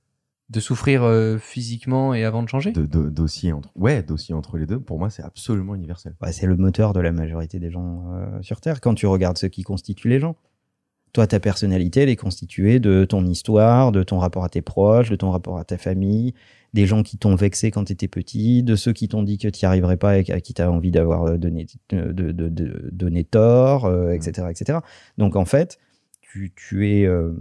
[0.51, 2.73] de souffrir euh, physiquement et avant de changer?
[2.73, 4.81] De, de, dossier entre, ouais, dossier entre les deux.
[4.81, 6.17] Pour moi, c'est absolument universel.
[6.23, 8.81] Ouais, c'est le moteur de la majorité des gens euh, sur Terre.
[8.81, 10.37] Quand tu regardes ce qui constitue les gens,
[11.13, 15.11] toi, ta personnalité, elle est constituée de ton histoire, de ton rapport à tes proches,
[15.11, 16.35] de ton rapport à ta famille,
[16.75, 19.49] des gens qui t'ont vexé quand tu étais petit, de ceux qui t'ont dit que
[19.49, 22.33] tu n'y arriverais pas et à qui tu as envie d'avoir euh, donné, de, de,
[22.33, 24.79] de- donné tort, euh, etc., etc.
[25.17, 25.79] Donc, en fait,
[26.21, 27.33] tu, tu, es, euh,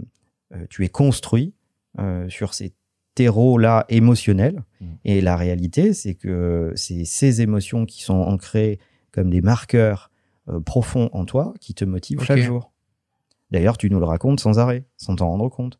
[0.54, 1.52] euh, tu es construit
[1.98, 2.72] euh, sur ces
[3.14, 4.62] terreaux-là émotionnels.
[4.80, 4.86] Mm.
[5.04, 8.78] Et la réalité, c'est que c'est ces émotions qui sont ancrées
[9.12, 10.10] comme des marqueurs
[10.48, 12.72] euh, profonds en toi qui te motivent chaque jour.
[13.50, 15.78] D'ailleurs, tu nous le racontes sans arrêt, sans t'en rendre compte.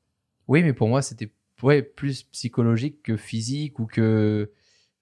[0.48, 1.30] Oui, mais pour moi, c'était
[1.62, 4.50] ouais, plus psychologique que physique ou que.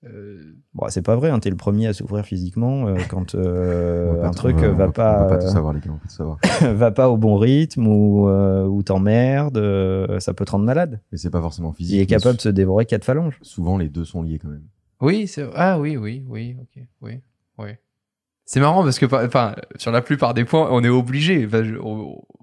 [0.04, 4.24] euh, Bon, c'est pas vrai, hein, t'es le premier à souffrir physiquement euh, quand euh,
[4.24, 5.98] un truc euh, on va on va pas tout euh, savoir, les gars, on va
[6.00, 6.38] pas tout savoir.
[6.74, 11.00] va pas au bon rythme ou, euh, ou t'emmerdes, euh, ça peut te rendre malade.
[11.12, 11.94] Mais c'est pas forcément physique.
[11.96, 13.38] Il est capable de se dévorer quatre phalanges.
[13.42, 14.64] Souvent, les deux sont liés quand même.
[15.00, 17.20] Oui, c'est ah oui, oui, oui, ok, oui,
[17.58, 17.70] oui.
[18.46, 21.44] C'est marrant parce que, enfin, sur la plupart des points, on est obligé.
[21.46, 21.62] Enfin,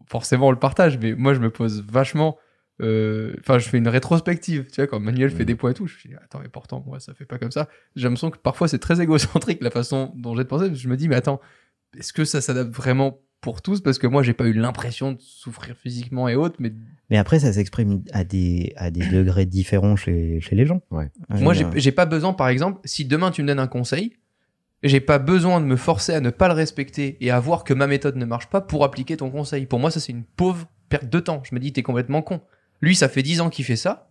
[0.07, 2.37] forcément, on le partage, mais moi, je me pose vachement
[2.81, 5.45] euh, enfin, je fais une rétrospective, tu vois, quand Manuel fait Mm.
[5.45, 7.51] des points et tout, je me dis, attends, mais pourtant, moi, ça fait pas comme
[7.51, 7.69] ça.
[7.95, 10.65] J'ai l'impression que parfois, c'est très égocentrique la façon dont j'ai de penser.
[10.67, 11.39] parce que Je me dis, mais attends,
[11.97, 13.81] est-ce que ça s'adapte vraiment pour tous?
[13.81, 16.73] Parce que moi, j'ai pas eu l'impression de souffrir physiquement et autres, mais
[17.11, 20.81] Mais après, ça s'exprime à des, à des degrés différents chez, chez les gens.
[20.89, 21.11] Ouais.
[21.29, 24.17] Moi, j'ai j'ai pas besoin, par exemple, si demain tu me donnes un conseil,
[24.83, 27.73] j'ai pas besoin de me forcer à ne pas le respecter et à voir que
[27.73, 29.65] ma méthode ne marche pas pour appliquer ton conseil.
[29.65, 31.41] Pour moi, ça, c'est une pauvre perte de temps.
[31.49, 32.41] Je me dis, t'es complètement con.
[32.81, 34.09] Lui, ça fait 10 ans qu'il fait ça.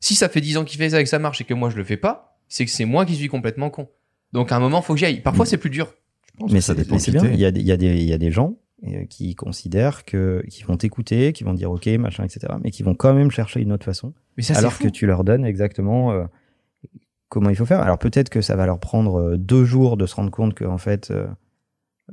[0.00, 1.70] Si ça fait 10 ans qu'il fait ça et que ça marche et que moi,
[1.70, 3.88] je le fais pas, c'est que c'est moi qui suis complètement con.
[4.32, 5.20] Donc, à un moment, faut que j'y aille.
[5.20, 5.94] Parfois, c'est plus dur.
[6.34, 7.24] Je pense Mais ça dépend c'est bien.
[7.26, 9.34] Il y a, des- il y, a des- il y a des gens euh, qui
[9.34, 12.54] considèrent que, qui vont t'écouter, qui vont dire ok, machin, etc.
[12.62, 14.14] Mais qui vont quand même chercher une autre façon.
[14.36, 14.84] Mais ça, alors fou.
[14.84, 16.24] que tu leur donnes exactement euh,
[17.28, 17.80] comment il faut faire.
[17.80, 20.64] Alors peut-être que ça va leur prendre euh, deux jours de se rendre compte que
[20.64, 21.26] en fait euh,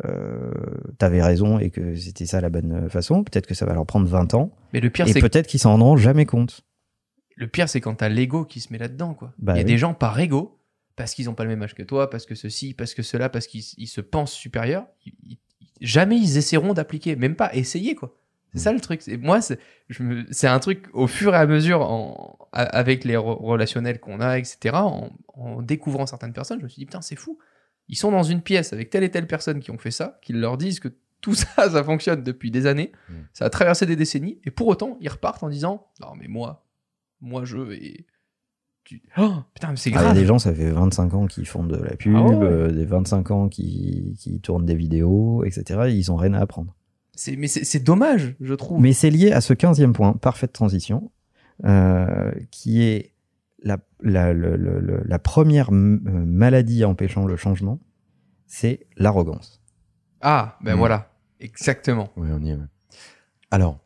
[0.06, 0.51] euh,
[0.97, 3.23] t'avais raison et que c'était ça la bonne façon.
[3.23, 4.51] Peut-être que ça va leur prendre 20 ans.
[4.73, 6.62] Mais le pire, Et c'est peut-être qu'ils s'en rendront jamais compte.
[7.38, 9.34] le pire, c'est quand t'as l'ego qui se met là-dedans, quoi.
[9.39, 9.65] Bah Il y a oui.
[9.71, 10.60] des gens par ego,
[10.95, 13.30] parce qu'ils ont pas le même âge que toi, parce que ceci, parce que cela,
[13.30, 15.39] parce qu'ils ils se pensent supérieurs, ils- ils-
[15.82, 18.17] jamais ils essaieront d'appliquer, même pas essayer, quoi.
[18.55, 19.01] C'est ça le truc.
[19.01, 23.99] C'est- Moi, c'est un truc au fur et à mesure, en, avec les re- relationnels
[23.99, 27.37] qu'on a, etc., en, en découvrant certaines personnes, je me suis dit, putain, c'est fou.
[27.87, 30.33] Ils sont dans une pièce avec telle et telle personne qui ont fait ça, qui
[30.33, 30.87] leur disent que
[31.21, 33.13] tout ça, ça fonctionne depuis des années, Mm.
[33.33, 36.65] ça a traversé des décennies, et pour autant, ils repartent en disant, non, mais moi,
[37.21, 38.05] moi, je et
[38.83, 39.01] tu...
[39.17, 40.17] Oh, putain, mais c'est Ah, Il y a grave.
[40.17, 42.45] des gens, ça fait 25 ans qu'ils font de la pub, Ah ouais.
[42.45, 45.81] euh, des 25 ans qui, qui tournent des vidéos, etc.
[45.87, 46.75] et ils ont rien à apprendre.
[47.15, 48.82] C'est, mais c'est, c'est dommage, je trouve.
[48.82, 51.12] Mais c'est lié à ce 15e point, parfaite transition,
[51.65, 53.13] euh, qui est
[53.63, 57.80] la, la, le- le- le- la première m- euh, maladie empêchant le changement,
[58.47, 59.62] c'est l'arrogance.
[60.21, 60.78] Ah, ben Mm.
[60.80, 62.10] voilà, exactement.
[62.17, 62.58] Ouais, on y est.
[63.51, 63.80] Alors,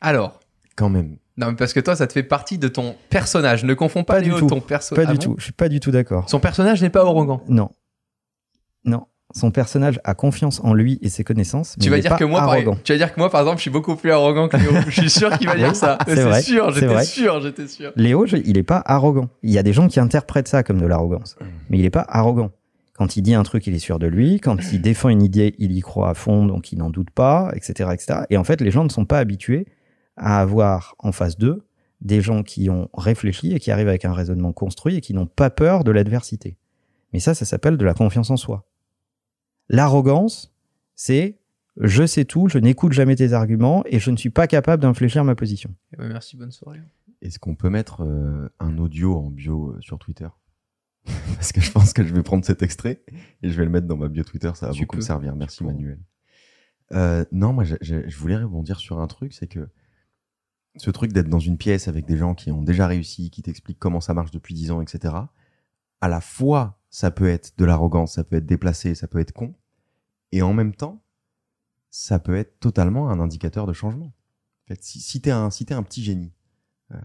[0.00, 0.38] Alors,
[0.76, 3.64] quand même, non, mais parce que toi, ça te fait partie de ton personnage.
[3.64, 4.46] Ne confonds pas, Pas du Léo, tout.
[4.48, 5.06] ton personnage.
[5.06, 6.28] Pas du tout, je suis pas du tout d'accord.
[6.28, 7.42] Son personnage n'est pas arrogant.
[7.48, 7.70] Non.
[8.84, 9.06] Non.
[9.34, 11.76] Son personnage a confiance en lui et ses connaissances.
[11.78, 12.50] mais Tu vas dire que moi, par...
[12.52, 12.78] arrogant.
[12.82, 14.70] tu vas dire que moi, par exemple, je suis beaucoup plus arrogant que Léo.
[14.88, 15.98] je suis sûr qu'il va dire ça.
[16.06, 17.92] c'est sûr, j'étais sûr, j'étais sûr.
[17.96, 19.28] Léo, je- il est pas arrogant.
[19.42, 21.36] Il y a des gens qui interprètent ça comme de l'arrogance,
[21.68, 22.50] mais il est pas arrogant.
[22.94, 24.40] Quand il dit un truc, il est sûr de lui.
[24.40, 27.52] Quand il défend une idée, il y croit à fond, donc il n'en doute pas,
[27.54, 28.20] etc., etc.
[28.30, 29.66] Et en fait, les gens ne sont pas habitués
[30.16, 31.64] à avoir en face d'eux
[32.00, 35.26] des gens qui ont réfléchi et qui arrivent avec un raisonnement construit et qui n'ont
[35.26, 36.56] pas peur de l'adversité.
[37.12, 38.64] Mais ça, ça s'appelle de la confiance en soi.
[39.68, 40.54] L'arrogance,
[40.94, 41.38] c'est
[41.80, 45.22] je sais tout, je n'écoute jamais tes arguments et je ne suis pas capable d'infléchir
[45.24, 45.74] ma position.
[45.92, 46.80] Eh ben, merci, bonne soirée.
[47.22, 50.28] est-ce qu'on peut mettre euh, un audio en bio euh, sur Twitter?
[51.36, 53.02] Parce que je pense que je vais prendre cet extrait
[53.42, 55.36] et je vais le mettre dans ma bio Twitter, ça va Tu beaucoup me servir.
[55.36, 55.62] Merci.
[55.64, 56.00] Manuel.
[56.92, 59.68] Euh, non, moi je, je- je voulais rebondir sur un truc, c'est que
[60.76, 63.78] ce truc d'être dans une pièce avec des gens qui ont déjà réussi, qui t'expliquent
[63.78, 65.14] comment ça marche depuis 10 ans, etc.
[66.00, 69.32] À la fois, ça peut être de l'arrogance, ça peut être déplacé, ça peut être
[69.32, 69.54] con,
[70.32, 71.02] et en même temps,
[71.90, 74.12] ça peut être totalement un indicateur de changement.
[74.80, 76.32] Si, t'es un, un petit génie,
[76.92, 76.98] euh,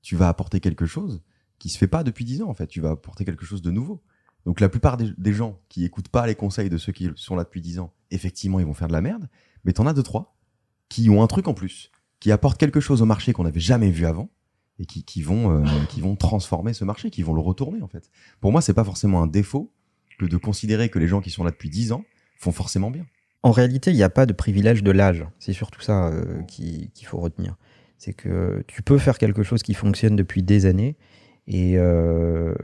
[0.00, 1.22] tu vas apporter quelque chose
[1.58, 2.66] qui se fait pas depuis 10 ans, en fait.
[2.66, 4.02] Tu vas apporter quelque chose de nouveau.
[4.46, 7.36] Donc la plupart des, des gens qui écoutent pas les conseils de ceux qui sont
[7.36, 9.28] là depuis 10 ans, effectivement, ils vont faire de la merde.
[9.64, 10.36] Mais t'en as deux, trois
[10.88, 11.90] qui ont un truc en plus,
[12.20, 14.28] qui apportent quelque chose au marché qu'on n'avait jamais vu avant
[14.82, 17.88] et qui, qui vont, euh, qui vont transformer ce marché, qui vont le retourner, en
[17.88, 18.10] fait.
[18.40, 19.72] Pour moi, c'est pas forcément un défaut
[20.18, 22.04] que de considérer que les gens qui sont là depuis 10 ans
[22.36, 23.06] font forcément bien.
[23.44, 25.24] En réalité, il n'y a pas de privilège de l'âge.
[25.38, 27.56] C'est surtout ça euh, qui- qu'il faut retenir.
[27.98, 30.96] C'est que tu peux faire quelque chose qui fonctionne depuis des années.
[31.48, 32.54] Et euh,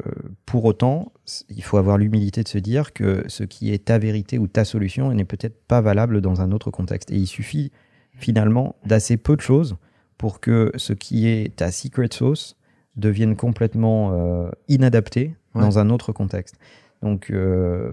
[0.47, 1.13] pour autant,
[1.49, 4.65] il faut avoir l'humilité de se dire que ce qui est ta vérité ou ta
[4.65, 7.11] solution n'est peut-être pas valable dans un autre contexte.
[7.11, 7.71] Et il suffit
[8.13, 9.77] finalement d'assez peu de choses
[10.19, 12.57] pour que ce qui est ta secret sauce
[12.97, 15.63] devienne complètement euh, inadapté Ouais.
[15.63, 16.57] dans un autre contexte.
[17.03, 17.93] Donc, euh,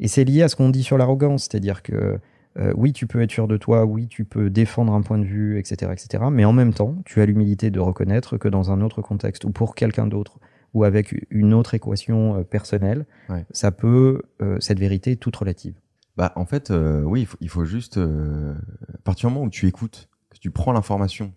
[0.00, 2.18] et c'est lié à ce qu'on dit sur l'arrogance, c'est-à-dire que
[2.58, 5.24] euh, oui, tu peux être sûr de toi, oui, tu peux défendre un point de
[5.24, 6.24] vue, etc., etc.
[6.32, 9.50] Mais en même temps, tu as l'humilité de reconnaître que dans un autre contexte ou
[9.50, 10.38] pour quelqu'un d'autre
[10.72, 13.44] ou avec une autre équation personnelle, Ouais.
[13.52, 14.22] ça peut,
[14.58, 15.74] cette vérité est toute relative.
[16.16, 16.72] Bah, en fait,
[17.04, 20.50] oui, il faut, il faut juste, à partir du moment où tu écoutes, que tu
[20.50, 21.32] prends l'information,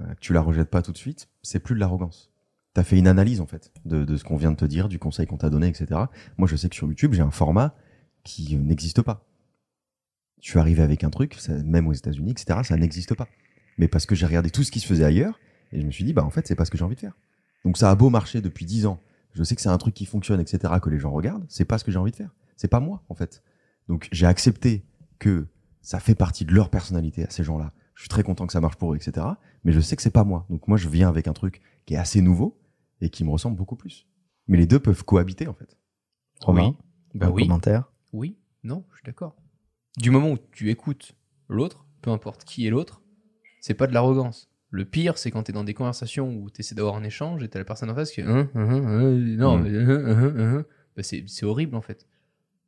[0.00, 2.30] euh, que tu la rejettes pas tout de suite, c'est plus de l'arrogance.
[2.74, 5.26] T'as fait une analyse, en fait, de, ce qu'on vient de te dire, du conseil
[5.26, 6.00] qu'on t'a donné, etc.
[6.36, 7.74] Moi, je sais que sur YouTube, j'ai un format
[8.24, 9.24] qui euh, n'existe pas.
[10.40, 13.26] Je suis arrivé avec un truc, même aux États-Unis, etc., ça n'existe pas.
[13.78, 15.40] Mais parce que j'ai regardé tout ce qui se faisait ailleurs,
[15.72, 17.00] et je me suis dit, bah, en fait, c'est pas ce que j'ai envie de
[17.00, 17.16] faire.
[17.64, 19.00] Donc, ça a beau marcher depuis 10 ans,
[19.32, 21.78] je sais que c'est un truc qui fonctionne, etc., que les gens regardent, c'est pas
[21.78, 22.34] ce que j'ai envie de faire.
[22.56, 23.42] C'est pas moi, en fait.
[23.88, 24.84] Donc j'ai accepté
[25.18, 25.46] que
[25.80, 27.72] ça fait partie de leur personnalité à ces gens-là.
[27.98, 29.26] Je suis très content que ça marche pour eux, etc.
[29.64, 30.46] Mais je sais que c'est pas moi.
[30.50, 32.56] Donc moi, je viens avec un truc qui est assez nouveau
[33.00, 34.06] et qui me ressemble beaucoup plus.
[34.46, 35.76] Mais les deux peuvent cohabiter, en fait.
[36.40, 36.76] Romain,
[37.14, 37.42] Bah un oui.
[37.42, 39.34] commentaire Oui, non, je suis d'accord.
[39.96, 41.16] Du moment où tu écoutes
[41.48, 43.02] l'autre, peu importe qui est l'autre,
[43.60, 44.48] c'est pas de l'arrogance.
[44.70, 47.42] Le pire, c'est quand tu es dans des conversations où tu essaies d'avoir un échange
[47.42, 49.66] et t'as la personne en face qui est Hein, hein, hein, non, Mm.
[49.66, 50.64] hein, hein, hein.
[50.96, 52.06] Bah, c'est c'est horrible en fait.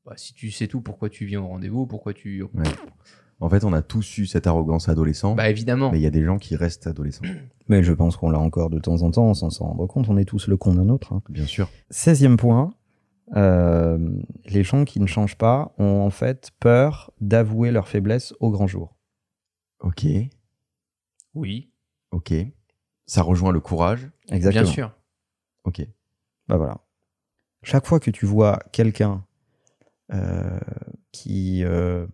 [0.05, 2.43] Bah, si tu sais tout, pourquoi tu viens au rendez-vous, pourquoi tu.
[2.43, 2.65] Ouais.
[3.43, 5.91] En fait, on a tous eu cette arrogance adolescent, Bah évidemment.
[5.91, 7.25] mais il y a des gens qui restent adolescents,
[7.69, 10.09] Mais je pense qu'on l'a encore de temps en temps sans s'en rendre compte.
[10.09, 11.13] On est tous le con d'un autre.
[11.15, 11.23] hein.
[11.29, 11.69] bien sûr.
[11.91, 12.75] 16e point.
[13.37, 13.99] euh,
[14.47, 18.67] les gens qui ne changent pas ont en fait peur d'avouer leur faiblesse au grand
[18.67, 18.97] jour.
[19.81, 20.05] Ok,
[21.35, 21.71] Oui,
[22.11, 22.35] ok.
[23.07, 24.11] Ça rejoint le courage.
[24.31, 24.65] Exactement.
[24.65, 24.95] bien sûr.
[25.65, 25.87] Ok.
[26.49, 26.79] Bah voilà.
[27.63, 29.25] Chaque fois que tu vois quelqu'un
[30.13, 30.59] euh,
[31.13, 32.07] qui euh, euh,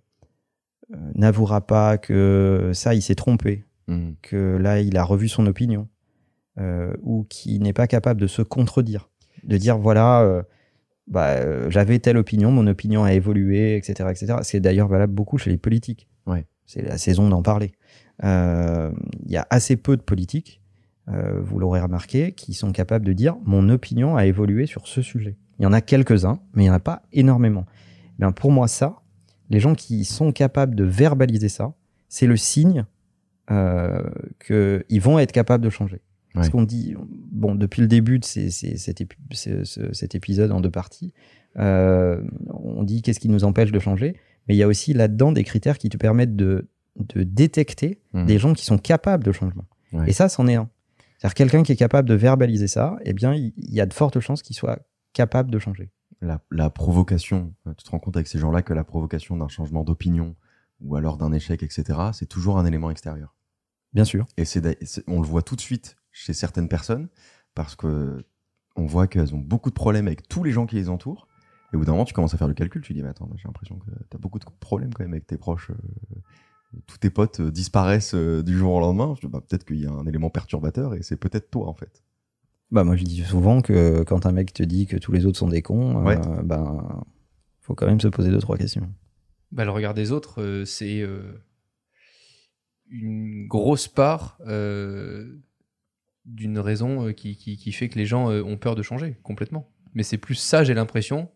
[1.14, 4.14] n'avouera pas que ça, il s'est trompé, Hmm.
[4.20, 5.87] que là, il a revu son opinion,
[6.59, 9.11] euh, ou qui n'est pas capable de se contredire,
[9.44, 10.42] de dire voilà, euh,
[11.07, 14.38] bah, euh, j'avais telle opinion, mon opinion a évolué, etc., etc.
[14.42, 16.09] C'est d'ailleurs valable beaucoup chez les politiques.
[16.27, 16.46] Ouais.
[16.64, 17.70] C'est la saison d'en parler.
[18.25, 18.90] Euh,
[19.25, 20.61] Il y a assez peu de politiques,
[21.07, 25.01] euh, vous l'aurez remarqué, qui sont capables de dire mon opinion a évolué sur ce
[25.01, 25.37] sujet.
[25.61, 27.66] Il y en a quelques-uns, mais il n'y en a pas énormément.
[27.68, 28.96] Eh Bien, pour moi, ça,
[29.50, 31.74] les gens qui sont capables de verbaliser ça,
[32.09, 32.85] c'est le signe
[33.50, 34.02] euh,
[34.44, 36.00] qu'ils vont être capables de changer.
[36.35, 36.94] Parce qu'on dit,
[37.32, 40.70] bon, depuis le début de ces- ces- cet, épi- ce- ce- cet épisode en deux
[40.70, 41.14] parties,
[41.59, 45.32] euh, on dit qu'est-ce qui nous empêche de changer, mais il y a aussi là-dedans
[45.32, 46.68] des critères qui te permettent de,
[47.14, 48.26] de détecter Hmm.
[48.26, 49.64] des gens qui sont capables de changement.
[49.94, 50.11] Ouais.
[50.11, 50.68] Et ça, c'en est un.
[51.18, 53.94] C'est-à-dire quelqu'un qui est capable de verbaliser ça, eh bien, il il y a de
[53.94, 54.78] fortes chances qu'il soit
[55.14, 55.88] capable de changer.
[56.20, 59.48] La, la provocation, euh, tu te rends compte avec ces gens-là que la provocation d'un
[59.48, 60.37] changement d'opinion
[60.81, 63.35] ou alors d'un échec, etc., c'est toujours un élément extérieur.
[63.92, 64.26] Bien sûr.
[64.37, 64.62] Et c'est,
[65.07, 67.09] on le voit tout de suite chez certaines personnes
[67.55, 68.24] parce que
[68.76, 71.29] on voit qu'elles ont beaucoup de problèmes avec tous les gens qui les entourent.
[71.72, 72.83] Et au bout d'un moment, tu commences à faire le calcul.
[72.83, 75.26] Tu dis, mais attends, j'ai l'impression que tu as beaucoup de problèmes quand même avec
[75.26, 75.70] tes proches.
[75.70, 75.74] euh,
[76.87, 79.14] tous tes potes euh, disparaissent du jour au lendemain.
[79.24, 82.02] Bah, peut-être qu'il y a un élément perturbateur et c'est peut-être toi en fait.
[82.70, 85.38] Bah, moi, je dis souvent que quand un mec te dit que tous les autres
[85.38, 86.16] sont des cons, Ouais.
[86.18, 87.05] euh, ben,
[87.61, 88.88] faut quand même se poser deux, trois questions.
[89.52, 91.33] Bah, le regard des autres, euh, c'est euh,
[92.90, 95.38] une grosse part euh,
[96.24, 99.16] d'une raison euh, qui, qui, qui fait que les gens euh, ont peur de changer
[99.22, 99.70] complètement.
[99.94, 101.31] Mais c'est plus ça, j'ai l'impression,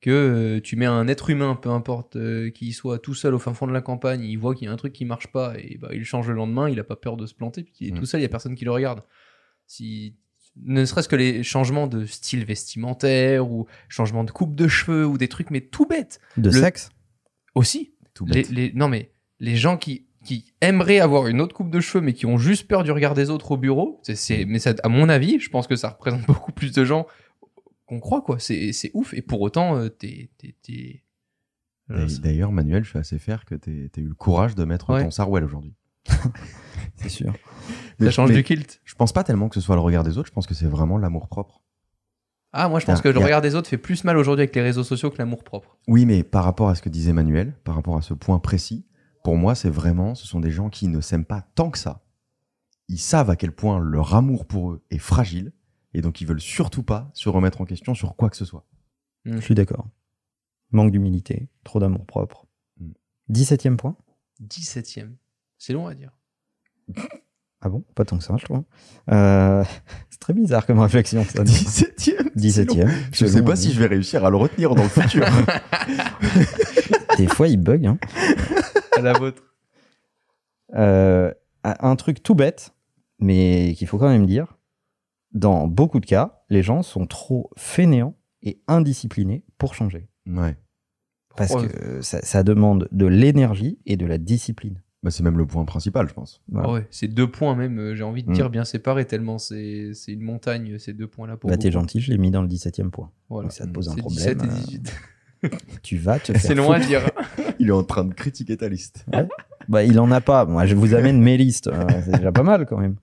[0.00, 3.38] que euh, tu mets un être humain, peu importe euh, qu'il soit tout seul au
[3.38, 5.58] fin fond de la campagne, il voit qu'il y a un truc qui marche pas
[5.58, 7.88] et bah, il change le lendemain, il a pas peur de se planter, puis il
[7.88, 7.98] est Mm.
[7.98, 9.02] tout seul, il y a personne qui le regarde.
[9.66, 10.14] Si
[10.62, 15.18] ne serait-ce que les changements de style vestimentaire ou changement de coupe de cheveux ou
[15.18, 16.90] des trucs mais tout bêtes De Le- sexe?
[17.54, 18.48] Aussi Tout bête.
[18.50, 22.12] les- non mais les gens qui, qui aimeraient avoir une autre coupe de cheveux mais
[22.14, 24.88] qui ont juste peur du regard des autres au bureau, c'est, c'est- mais ça, à
[24.88, 27.06] mon avis, je pense que ça représente beaucoup plus de gens
[27.86, 28.38] qu'on croit quoi.
[28.38, 30.30] C'est, c'est ouf et pour autant euh, t'es,
[31.90, 34.90] euh, D'ailleurs, Manuel, je suis assez fier que tu aies eu le courage de mettre
[34.90, 35.04] Ouais.
[35.04, 35.74] ton Sarwell aujourd'hui.
[36.96, 37.32] C'est sûr.
[37.98, 38.80] Mais ça je- change mais du kilt.
[38.84, 40.66] Je pense pas tellement que ce soit le regard des autres, je pense que c'est
[40.66, 41.62] vraiment l'amour propre.
[42.52, 44.54] Ah moi je pense que le a- regard des autres fait plus mal aujourd'hui avec
[44.54, 45.76] les réseaux sociaux que l'amour propre.
[45.88, 48.86] Oui, mais par rapport à ce que disait Manuel, par rapport à ce point précis,
[49.24, 52.02] pour moi, c'est vraiment, ce sont des gens qui ne s'aiment pas tant que ça.
[52.88, 55.52] Ils savent à quel point leur amour pour eux est fragile,
[55.92, 58.64] et donc ils veulent surtout pas se remettre en question sur quoi que ce soit.
[59.24, 59.88] Je suis d'accord.
[60.70, 62.46] Manque d'humilité, trop d'amour propre.
[62.78, 62.92] Mm.
[63.32, 63.96] 17e point?
[64.40, 65.14] 17ème.
[65.58, 66.16] C'est long à dire.
[67.62, 67.82] Ah bon?
[67.96, 68.62] Pas tant que ça, je trouve.
[69.10, 69.64] Euh,
[70.10, 71.42] c'est très bizarre comme réflexion, ça.
[71.42, 72.88] 17ème 17e.
[73.12, 75.24] Je sais pas si je vais réussir à le retenir dans le futur.
[77.16, 77.86] Des fois, il bug.
[77.86, 77.98] Hein.
[78.96, 79.42] À la vôtre.
[80.74, 81.32] Euh,
[81.64, 82.74] un truc tout bête,
[83.18, 84.58] mais qu'il faut quand même dire.
[85.32, 90.08] Dans beaucoup de cas, les gens sont trop fainéants et indisciplinés pour changer.
[90.26, 90.56] ouais.
[91.36, 94.82] Parce Oh, que ça, ça demande de l'énergie et de la discipline.
[95.06, 96.42] Bah, c'est même le point principal, je pense.
[96.48, 96.68] Voilà.
[96.68, 98.34] Ah ouais, c'est deux points même, euh, j'ai envie de Mm.
[98.34, 101.70] dire bien séparés tellement c'est, c'est une montagne ces deux points là pour Bah, t'es
[101.70, 103.12] gentil, je l'ai mis dans le 17e point.
[103.30, 103.44] Voilà.
[103.44, 104.38] Donc ça te pose un C'est problème.
[104.38, 104.94] 17 et euh, 18.
[105.84, 107.02] tu vas te faire C'est long à dire.
[107.60, 109.06] Il est en train de critiquer ta liste.
[109.68, 110.44] Bah, il en a pas.
[110.44, 111.68] Moi, je vous amène mes listes.
[111.68, 112.96] Euh, c'est déjà pas mal quand même.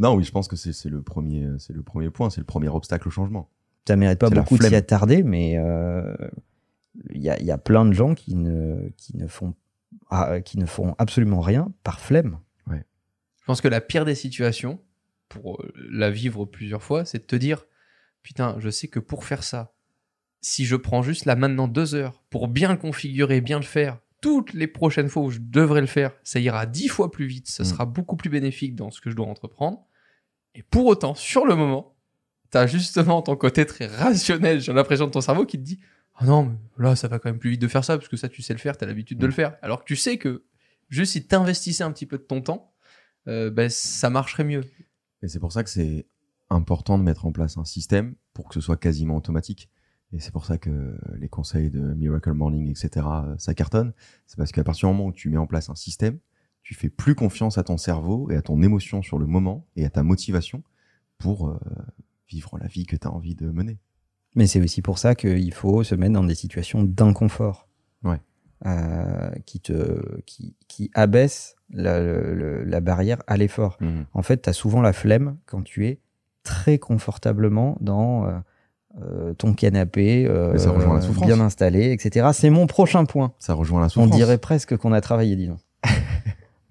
[0.00, 2.44] Non, oui, je pense que c'est c'est le premier, c'est le premier point, c'est le
[2.46, 3.48] premier obstacle au changement.
[3.86, 6.12] Ça mérite pas beaucoup de s'y attarder, mais euh,
[7.12, 9.54] il y, a, il y a plein de gens qui ne, qui ne, font,
[10.10, 12.38] ah, qui ne font absolument rien par flemme.
[12.68, 14.80] Je pense que la pire des situations,
[15.28, 17.64] pour euh, la vivre plusieurs fois, c'est de te dire
[18.22, 19.72] Putain, je sais que pour faire ça,
[20.42, 23.98] si je prends juste là maintenant deux heures pour bien le configurer, bien le faire,
[24.20, 27.48] toutes les prochaines fois où je devrais le faire, ça ira dix fois plus vite,
[27.48, 27.66] ça Mm.
[27.66, 29.84] sera beaucoup plus bénéfique dans ce que je dois entreprendre.
[30.54, 31.96] Et pour autant, sur le moment,
[32.50, 35.80] t'as justement ton côté très rationnel, j'ai l'impression de ton cerveau qui te dit
[36.20, 38.28] Ah non, là, ça va quand même plus vite de faire ça, parce que ça,
[38.28, 39.30] tu sais le faire, t'as l'habitude de Mm.
[39.30, 39.56] le faire.
[39.62, 40.44] Alors que tu sais que
[40.90, 42.72] juste si t'investissais un petit peu de ton temps,
[43.26, 44.62] euh, ben, ça marcherait mieux.
[45.22, 46.06] Et c'est pour ça que c'est
[46.50, 49.70] important de mettre en place un système pour que ce soit quasiment automatique.
[50.12, 53.92] Et c'est pour ça que les conseils de Miracle Morning, etc., euh, ça cartonne.
[54.26, 56.18] C'est parce qu'à partir du moment où tu mets en place un système,
[56.62, 59.84] tu fais plus confiance à ton cerveau et à ton émotion sur le moment et
[59.86, 60.62] à ta motivation
[61.18, 61.58] pour euh,
[62.28, 63.78] vivre la vie que tu as envie de mener.
[64.36, 67.68] Mais c'est aussi pour ça qu'il faut se mettre dans des situations d'inconfort.
[68.04, 68.16] Ouais.
[68.66, 73.78] Euh, qui te qui, qui abaisse la, le- la barrière à l'effort.
[74.12, 75.98] En fait, tu as souvent la flemme quand tu es
[76.42, 78.32] très confortablement dans euh,
[79.02, 81.26] euh, ton canapé, euh, Mais ça rejoint la souffrance.
[81.26, 82.28] bien installé, etc.
[82.34, 83.32] C'est mon prochain point.
[83.38, 84.10] Ça rejoint la On souffrance.
[84.16, 85.58] dirait presque qu'on a travaillé, disons.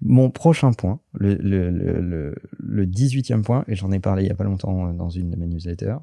[0.02, 4.28] Mon prochain point, le, le, le, le, le 18e point, et j'en ai parlé il
[4.28, 5.96] y a pas longtemps dans une de mes newsletters,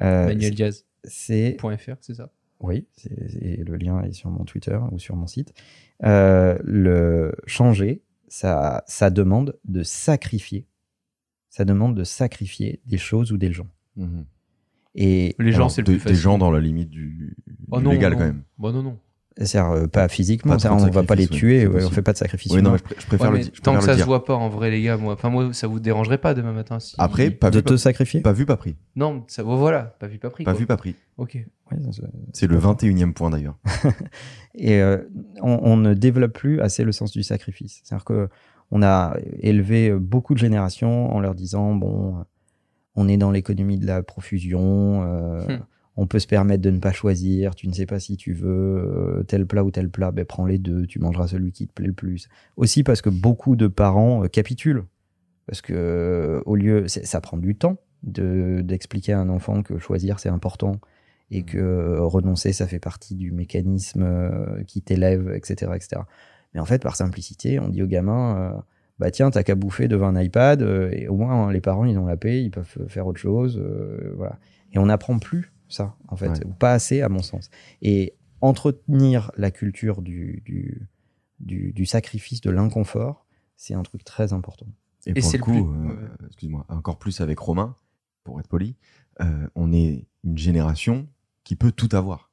[0.00, 1.56] euh, ManuelDiaz.fr, c'est
[2.00, 2.30] c'est ça
[2.62, 5.52] oui, le lien est sur mon Twitter ou sur mon site.
[6.04, 10.66] Euh, le changer, ça, ça demande de sacrifier.
[11.50, 13.68] Ça demande de sacrifier des choses ou des gens.
[13.96, 14.24] Mhm.
[14.94, 17.36] Et Les gens, c'est le des, plus des gens dans la limite du,
[17.70, 18.18] Oh du non, légal non.
[18.18, 18.42] quand même.
[18.58, 18.98] Bah non, non.
[19.38, 22.18] C'est-à-dire, euh, pas physiquement, Pas on va pas les tuer, ouais, on fait pas de
[22.18, 23.94] sacrifice Oui, non, je, pr- je préfère Ouais, le, je tant préfère que le ça
[23.94, 24.04] dire.
[24.04, 26.52] se voit pas en vrai, les gars, moi, enfin, moi, ça vous dérangerait pas demain
[26.52, 26.94] matin si...
[26.98, 28.76] Après, pas de vu, te pas, sacrifier pas vu, pas pris.
[28.96, 30.44] Non, ça, voilà, pas vu, pas pris.
[30.44, 30.60] Pas quoi.
[30.60, 30.94] vu, pas pris.
[31.16, 31.38] Ok.
[32.32, 33.58] C'est- le 21e point d'ailleurs.
[34.54, 34.98] Et euh,
[35.40, 37.80] on, on ne développe plus assez le sens du sacrifice.
[37.84, 38.28] C'est-à-dire que
[38.70, 42.24] on a élevé beaucoup de générations en leur disant bon,
[42.94, 45.60] on est dans l'économie de la profusion, euh, Hmm.
[45.96, 47.54] On peut se permettre de ne pas choisir.
[47.54, 50.46] Tu ne sais pas si tu veux euh, tel plat ou tel plat, ben prends
[50.46, 50.86] les deux.
[50.86, 52.28] Tu mangeras celui qui te plaît le plus.
[52.56, 54.84] Aussi parce que beaucoup de parents euh, capitulent
[55.46, 59.78] parce que euh, au lieu, ça prend du temps de d'expliquer à un enfant que
[59.78, 60.80] choisir c'est important
[61.30, 66.02] et que euh, renoncer, ça fait partie du mécanisme qui t'élève, etc., etc.
[66.54, 68.60] Mais en fait, par simplicité, on dit aux gamins, euh,
[68.98, 71.84] bah tiens, t'as qu'à bouffer devant un iPad, euh, et au moins hein, les parents,
[71.84, 74.38] ils ont la paix, ils peuvent faire autre chose, euh, voilà.
[74.72, 76.46] Et on n'apprend plus ça, en fait, Ouais.
[76.46, 77.50] ou pas assez, à mon sens.
[77.82, 80.88] Et entretenir la culture du, du,
[81.40, 84.66] du, du sacrifice, de l'inconfort, c'est un truc très important.
[85.06, 87.76] Et, Et pour c'est le coup, plus- euh, excuse-moi, encore plus avec Romain,
[88.24, 88.76] pour être poli,
[89.20, 91.08] euh, on est une génération
[91.44, 92.30] qui peut tout avoir.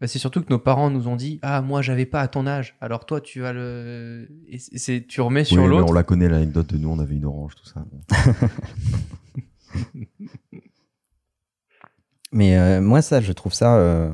[0.00, 2.46] Bah, c'est surtout que nos parents nous ont dit Ah, moi, j'avais pas à ton
[2.46, 2.74] âge.
[2.80, 4.28] Alors toi, tu vas le.
[4.46, 5.90] Et c'est- tu remets sur Oui, mais l'autre.
[5.90, 7.84] on la connaît l'anecdote de nous, on avait une orange, tout ça.
[12.32, 14.10] Mais euh, moi, ça, je trouve ça euh,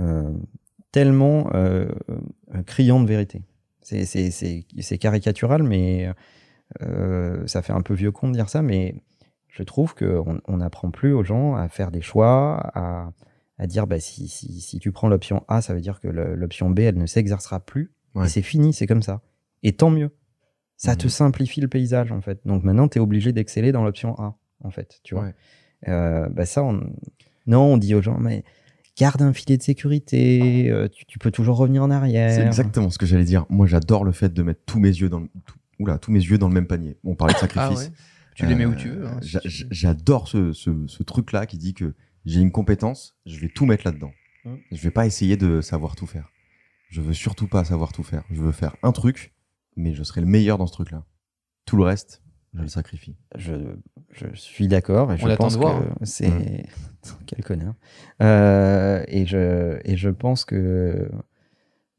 [0.00, 0.32] euh,
[0.92, 1.50] tellement
[2.66, 3.42] criant de vérité.
[3.82, 6.08] C'est- caricatural, mais
[7.46, 8.94] ça fait un peu vieux con de dire ça, mais
[9.48, 13.12] je trouve qu'on on n'apprend plus aux gens à faire des choix, à,
[13.58, 16.70] à dire bah, si, si, si tu prends l'option A, ça veut dire que l'option
[16.70, 17.92] B, elle ne s'exercera plus.
[18.14, 18.26] Ouais.
[18.26, 19.22] Et c'est fini, c'est comme ça.
[19.62, 20.10] Et tant mieux.
[20.76, 21.10] Ça te Mhm.
[21.10, 22.40] simplifie le paysage, en fait.
[22.46, 25.00] Donc maintenant, tu es obligé d'exceller dans l'option A, en fait.
[25.02, 25.34] Tu vois Ouais.
[26.30, 26.90] Bah ça, on...
[27.46, 28.44] non, on dit aux gens, mais
[28.98, 32.30] garde un filet de sécurité, euh, tu, tu peux toujours revenir en arrière.
[32.32, 33.46] C'est exactement ce que j'allais dire.
[33.48, 36.20] Moi, j'adore le fait de mettre tous mes yeux dans le, tout- oula, tous mes
[36.20, 36.98] yeux dans le même panier.
[37.04, 37.86] On parlait de Ah sacrifice.
[37.88, 37.92] ouais.
[38.34, 39.06] Tu les mets où Euh, tu veux.
[39.06, 39.66] hein, si tu.
[39.70, 41.94] J'adore ce, ce, ce truc-là qui dit que
[42.26, 44.12] j'ai une compétence, je vais tout mettre là-dedans.
[44.44, 44.54] Mm.
[44.72, 46.30] Je vais pas essayer de savoir tout faire.
[46.88, 48.24] Je veux surtout pas savoir tout faire.
[48.30, 49.32] Je veux faire un truc,
[49.76, 51.04] mais je serai le meilleur dans ce truc-là.
[51.66, 52.22] Tout le reste,
[52.54, 53.14] je le sacrifie.
[53.36, 53.52] Je,
[54.12, 55.94] je suis d'accord et je On attend pense de voir, que hein.
[56.02, 56.30] c'est
[57.26, 57.74] quel connard.
[58.22, 61.08] Euh, et je et je pense que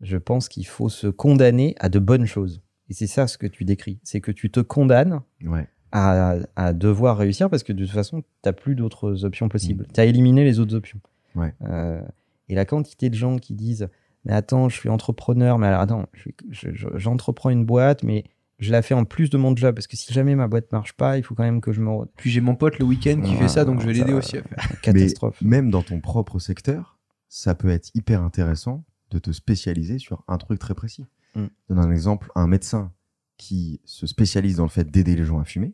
[0.02, 2.62] je pense qu'il faut se condamner à de bonnes choses.
[2.90, 5.68] Et c'est ça ce que tu décris, c'est que tu te condamnes Ouais.
[5.94, 9.86] à, à devoir réussir parce que de toute façon, tu n'as plus d'autres options possibles.
[9.86, 9.94] Mm.
[9.94, 11.00] Tu as éliminé les autres options.
[11.36, 11.54] Ouais.
[11.64, 12.02] Euh,
[12.50, 13.88] et la quantité de gens qui disent
[14.26, 18.26] Mais attends, je suis entrepreneur, mais alors attends, je je- je- j'entreprends une boîte, mais
[18.62, 20.94] je la fais en plus de mon job parce que si jamais ma boîte marche
[20.94, 22.06] pas, il faut quand même que je me.
[22.16, 24.38] Puis j'ai mon pote le week-end qui Ouais, fait ça, donc je vais l'aider aussi
[24.38, 24.80] à faire.
[24.82, 25.38] Catastrophe.
[25.42, 30.24] Mais même dans ton propre secteur, ça peut être hyper intéressant de te spécialiser sur
[30.28, 31.06] un truc très précis.
[31.36, 31.46] Mm.
[31.46, 32.94] Je donne un exemple, un médecin
[33.38, 35.74] qui se spécialise dans le fait d'aider les gens à fumer,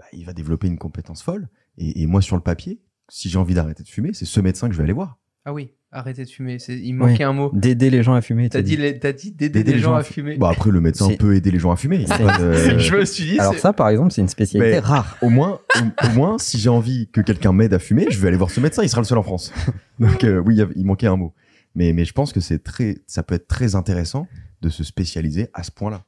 [0.00, 1.48] bah, il va développer une compétence folle.
[1.78, 4.66] Et, et moi, sur le papier, si j'ai envie d'arrêter de fumer, c'est ce médecin
[4.66, 5.18] que je vais aller voir.
[5.46, 6.58] Ah oui, arrêtez de fumer.
[6.58, 7.50] c'est- Il manquait un mot.
[7.52, 8.48] D'aider les gens à fumer.
[8.48, 8.76] T'as dit, dit.
[8.82, 10.36] les- t'as dit d'aider les gens à fumer.
[10.38, 12.06] Bah après, le médecin peut aider les gens à fumer.
[12.08, 15.18] Je me suis dit, Alors c'est- ça, par exemple, c'est une spécialité Mais- rare.
[15.22, 18.28] au moins, au, au moins, si j'ai envie que quelqu'un m'aide à fumer, je vais
[18.28, 18.82] aller voir ce médecin.
[18.82, 19.52] Il sera le seul en France.
[19.98, 21.34] Donc euh, oui, il manquait un mot.
[21.74, 24.26] Mais, mais je pense que c'est très, ça peut être très intéressant
[24.62, 26.04] de se spécialiser à ce point-là.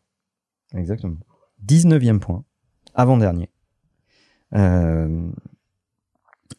[0.74, 1.16] Exactement.
[1.66, 2.44] 19e point,
[2.94, 3.50] avant-dernier.
[4.54, 5.28] Euh,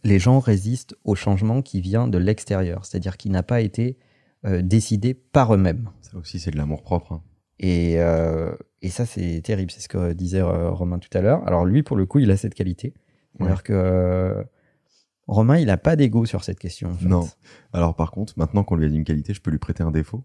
[0.04, 3.98] les gens résistent au changement qui vient de l'extérieur, c'est-à-dire qui n'a pas été
[4.46, 5.90] euh, décidé par eux-mêmes.
[6.02, 7.14] Ça aussi, c'est de l'amour propre.
[7.14, 7.24] hein.
[7.60, 9.72] Et, euh, et ça, c'est terrible.
[9.72, 11.46] C'est ce que disait euh, Romain tout à l'heure.
[11.48, 12.94] Alors lui, pour le coup, il a cette qualité.
[13.38, 14.44] C'est-à-dire que euh,
[15.28, 16.92] Romain, il n'a pas d'ego sur cette question.
[16.92, 17.08] en fait.
[17.08, 17.28] Non.
[17.74, 19.92] Alors par contre, maintenant qu'on lui a dit une qualité, je peux lui prêter un
[19.92, 20.24] défaut.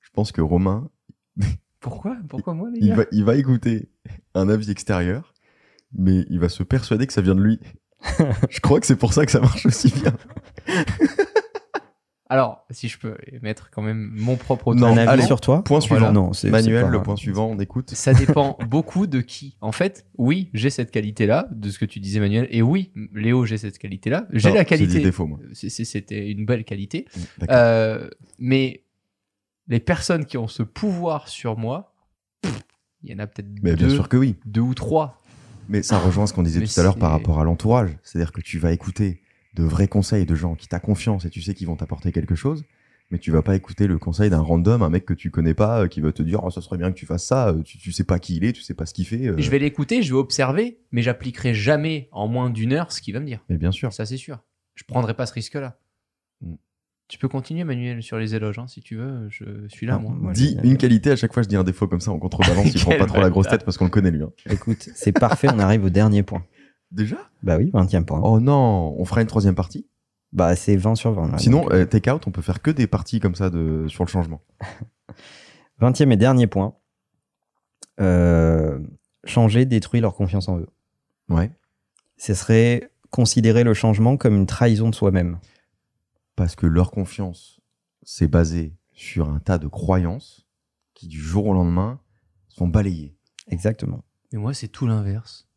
[0.00, 0.90] Je pense que Romain,
[1.80, 2.16] Pourquoi?
[2.28, 2.96] Pourquoi moi, les il gars?
[2.96, 3.88] va, il va écouter
[4.34, 5.34] un avis extérieur,
[5.92, 7.60] mais il va se persuader que ça vient de lui.
[8.50, 10.14] je crois que c'est pour ça que ça marche aussi bien.
[12.30, 15.62] Alors, si je peux mettre quand même mon propre Non, autour- avis allez, sur toi
[15.62, 16.10] point suivant.
[16.10, 17.90] Non, c'est- Manuel, c'est pas- le point suivant, on écoute.
[17.90, 19.56] Ça dépend beaucoup de qui.
[19.60, 22.48] En fait, oui, j'ai cette qualité-là, de ce que tu disais, Manuel.
[22.50, 24.26] Et oui, Léo, j'ai cette qualité-là.
[24.32, 25.00] J'ai Non, la c'est des qualité.
[25.00, 25.38] défauts, moi.
[25.52, 27.06] C'est- c'est- C'était une belle qualité.
[27.38, 27.56] D'accord.
[27.56, 28.82] Euh, mais
[29.68, 31.94] les personnes qui ont ce pouvoir sur moi,
[33.02, 34.36] il y en a peut-être Mais deux, bien sûr que oui.
[34.46, 35.20] deux ou trois.
[35.68, 37.96] Mais ça rejoint ce qu'on disait Mais tout à l'heure par rapport à l'entourage.
[38.02, 39.20] C'est-à-dire que tu vas écouter
[39.54, 42.34] de vrais conseils de gens qui t'as confiance et tu sais qu'ils vont t'apporter quelque
[42.34, 42.64] chose.
[43.10, 45.82] Mais tu vas pas écouter le conseil d'un random, un mec que tu connais pas,
[45.82, 47.76] euh, qui va te dire, oh, ça serait bien que tu fasses ça, euh, tu,
[47.76, 49.26] tu sais pas qui il est, tu sais pas ce qu'il fait.
[49.28, 49.34] euh.
[49.36, 53.12] Je vais l'écouter, je vais observer, mais j'appliquerai jamais en moins d'une heure ce qu'il
[53.12, 53.44] va me dire.
[53.50, 53.92] Mais bien sûr.
[53.92, 54.38] Ça, c'est sûr.
[54.74, 55.78] Je prendrai pas ce risque-là.
[56.40, 56.54] Mm.
[57.06, 59.28] Tu peux continuer, Manuel, sur les éloges, hein, si tu veux.
[59.28, 60.12] Je suis là, moi.
[60.18, 62.66] moi, Dis une qualité, à chaque fois je dis un défaut comme ça en contrebalance,
[62.74, 64.22] il prend pas trop la grosse tête parce qu'on le connaît lui.
[64.22, 64.30] hein.
[64.50, 66.44] Écoute, c'est parfait, on arrive au dernier point.
[66.90, 67.16] Déjà?
[67.42, 68.20] Bah oui, 20e point.
[68.22, 69.86] Oh non, on fera une troisième partie?
[70.32, 71.32] Bah c'est 20 sur 20.
[71.32, 71.38] là.
[71.38, 74.04] Sinon, Donc, euh, take out, on peut faire que des parties comme ça de sur
[74.04, 74.40] le changement.
[75.80, 76.74] 20e et dernier point.
[78.00, 78.78] Euh,
[79.24, 80.68] changer détruit leur confiance en eux.
[81.28, 81.50] Ouais.
[82.16, 85.38] Ce serait considérer le changement comme une trahison de soi-même.
[86.36, 87.60] Parce que leur confiance,
[88.02, 90.46] c'est basé sur un tas de croyances
[90.94, 92.00] qui du jour au lendemain
[92.48, 93.16] sont balayées.
[93.48, 94.04] Exactement.
[94.32, 95.48] Mais moi, c'est tout l'inverse.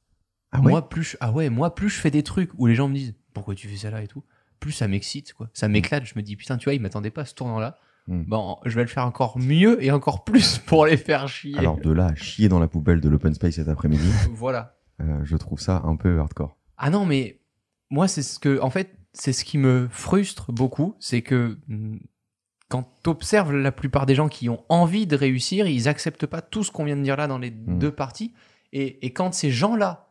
[0.52, 0.72] Ah ouais?
[0.72, 1.18] Moi, plus je...
[1.20, 3.68] ah ouais, moi, plus je fais des trucs où les gens me disent pourquoi tu
[3.68, 4.24] fais ça là et tout,
[4.60, 5.50] plus ça m'excite, quoi.
[5.54, 6.06] Ça m'éclate.
[6.06, 7.78] Je me dis putain, tu vois, ils m'attendaient pas à ce tournant-là.
[8.08, 8.24] Hmm.
[8.24, 11.58] Bon, je vais le faire encore mieux et encore plus pour les faire chier.
[11.58, 14.78] Alors de là à chier dans la poubelle de l'open space cet après-midi, voilà.
[15.02, 16.58] euh, je trouve ça un peu hardcore.
[16.78, 17.42] Ah non, mais
[17.90, 21.98] moi, c'est ce que, en fait, c'est ce qui me frustre beaucoup, c'est que mm,
[22.70, 26.42] quand tu observes la plupart des gens qui ont envie de réussir, ils acceptent pas
[26.42, 27.80] tout ce qu'on vient de dire là dans les Mm.
[27.80, 28.34] deux parties.
[28.74, 30.08] Et, et quand ces gens-là,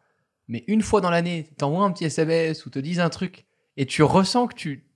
[0.49, 3.47] mais une fois dans l'année, t'envoient un petit SMS ou te disent un truc
[3.77, 4.87] et tu ressens que tu,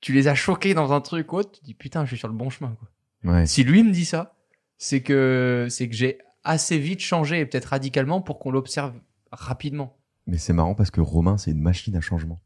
[0.00, 2.18] tu les as choqués dans un truc ou autre, tu te dis putain, je suis
[2.18, 2.76] sur le bon chemin.
[2.78, 3.32] Quoi.
[3.32, 3.46] Ouais.
[3.46, 4.36] Si lui me dit ça,
[4.78, 8.94] c'est que, c'est que j'ai assez vite changé et peut-être radicalement pour qu'on l'observe
[9.30, 9.96] rapidement.
[10.26, 12.40] Mais c'est marrant parce que Romain, c'est une machine à changement.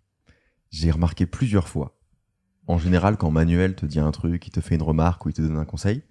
[0.70, 1.98] J'ai remarqué plusieurs fois,
[2.66, 5.32] en général, quand Manuel te dit un truc, il te fait une remarque ou il
[5.32, 6.02] te donne un conseil,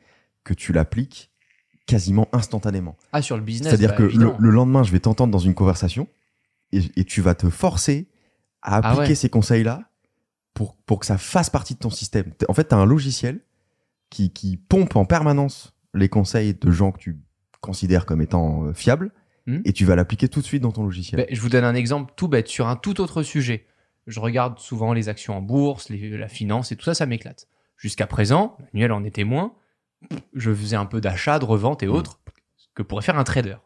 [0.43, 1.31] que tu l'appliques
[1.85, 2.97] quasiment instantanément.
[3.13, 3.69] Ah, sur le business.
[3.69, 6.07] C'est-à-dire bah, que le, lendemain, je vais t'entendre dans une conversation
[6.71, 8.09] et, et tu vas te forcer
[8.61, 9.15] à Ah appliquer ouais.
[9.15, 9.89] ces conseils-là
[10.53, 12.33] pour, pour que ça fasse partie de ton système.
[12.49, 13.41] En fait, tu as un logiciel
[14.09, 17.19] qui, qui pompe en permanence les conseils de gens que tu
[17.61, 19.11] considères comme étant euh, fiables
[19.47, 19.61] Hmm.
[19.63, 21.21] et tu vas l'appliquer tout de suite dans ton logiciel.
[21.25, 23.65] Ben, je vous donne un exemple tout bête sur un tout autre sujet.
[24.07, 27.47] Je regarde souvent les actions en bourse, les- la finance et tout ça, ça m'éclate.
[27.77, 29.53] Jusqu'à présent, Manuel en est témoin,
[30.33, 32.19] je faisais un peu d'achat, de revente et autres,
[32.55, 33.57] ce que pourrait faire un trader.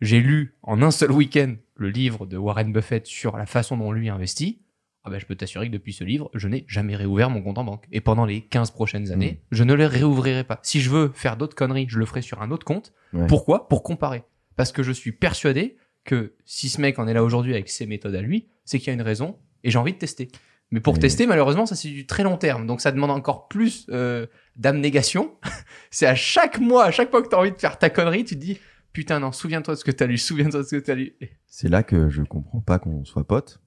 [0.00, 3.92] J'ai lu en un seul week-end le livre de Warren Buffett sur la façon dont
[3.92, 4.60] lui investit.
[5.04, 7.58] Ah ben, je peux t'assurer que depuis ce livre, je n'ai jamais réouvert mon compte
[7.58, 7.86] en banque.
[7.90, 10.60] Et pendant les 15 prochaines années, je ne le réouvrirai pas.
[10.62, 12.92] Si je veux faire d'autres conneries, je le ferai sur un autre compte.
[13.12, 13.26] Ouais.
[13.26, 13.68] Pourquoi?
[13.68, 14.22] Pour comparer.
[14.54, 17.86] Parce que je suis persuadé que si ce mec en est là aujourd'hui avec ses
[17.86, 20.28] méthodes à lui, c'est qu'il y a une raison et j'ai envie de tester.
[20.70, 22.66] Mais pour tester, malheureusement, ça c'est du très long terme.
[22.66, 25.34] Donc ça demande encore plus euh, d'abnégation.
[25.90, 28.24] c'est à chaque mois, à chaque fois que tu as envie de faire ta connerie,
[28.24, 28.58] tu te dis
[28.92, 30.94] Putain, non, souviens-toi de ce que tu as lu, souviens-toi de ce que tu as
[30.94, 31.14] lu.
[31.46, 33.60] C'est là que je comprends pas qu'on soit potes.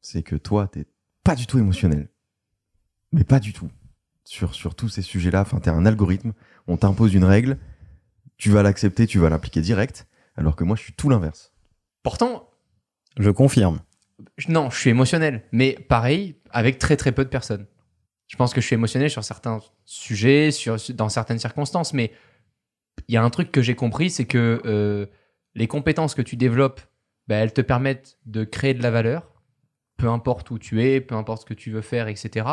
[0.00, 0.86] C'est que toi, t'es
[1.24, 2.08] pas du tout émotionnel.
[3.12, 3.70] Mais pas du tout.
[4.24, 6.32] Sur, sur tous ces sujets-là, enfin, t'es un algorithme,
[6.66, 7.58] on t'impose une règle,
[8.36, 11.52] tu vas l'accepter, tu vas l'appliquer direct, alors que moi, je suis tout l'inverse.
[12.02, 12.50] Pourtant,
[13.18, 13.80] Je confirme.
[14.48, 17.66] Non, je suis émotionnel, mais pareil, avec très très peu de personnes.
[18.28, 22.12] Je pense que je suis émotionnel sur certains sujets, sur, dans certaines circonstances, mais
[23.08, 25.06] il y a un truc que j'ai compris, c'est que euh,
[25.54, 26.80] les compétences que tu développes,
[27.28, 29.32] bah, elles te permettent de créer de la valeur,
[29.96, 32.46] peu importe où tu es, peu importe ce que tu veux faire, etc.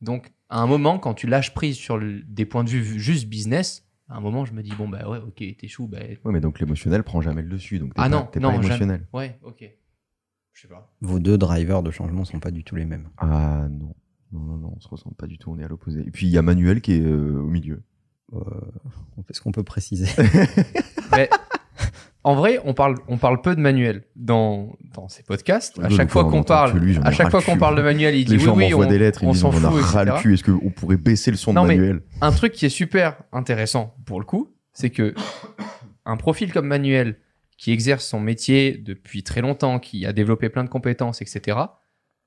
[0.00, 3.26] Donc, à un moment, quand tu lâches prise sur le- des points de vue juste
[3.26, 6.40] business, à un moment, je me dis, bon, bah ouais, ok, t'échoues, bah Ouais, mais
[6.40, 8.66] donc l'émotionnel prend jamais le dessus, donc t'es Ah pas, non, t'es non, pas jamais.
[8.66, 9.06] émotionnel.
[9.12, 9.64] ouais, ok.
[10.52, 10.90] Je sais pas.
[11.00, 13.08] Vos deux drivers de changement sont pas du tout les mêmes.
[13.18, 13.94] Ah non.
[14.32, 16.00] Non, non, non, on se ressemble pas du tout, on est à l'opposé.
[16.06, 17.82] Et puis il y a Manuel qui est euh, au milieu.
[18.34, 18.38] Euh,
[19.28, 20.06] Est-ce qu'on peut préciser
[21.12, 21.28] Mais
[22.24, 25.78] en vrai, on parle, on parle peu de Manuel dans, dans ces podcasts.
[25.80, 28.14] À Oui, chaque fois on qu'on parle, lui, à chaque fois qu'on parle de Manuel,
[28.14, 29.68] il dit Les oui, gens oui, m'envoient on, des lettres, on s'en on fout, a
[29.70, 30.16] ras etc.
[30.16, 32.02] le cul, est-ce qu'on pourrait baisser le son Non, de mais- Manuel?
[32.22, 35.14] Un truc qui est super intéressant pour le coup, c'est que
[36.06, 37.18] un profil comme Manuel,
[37.62, 41.60] qui exerce son métier depuis très longtemps, qui a développé plein de compétences, etc.,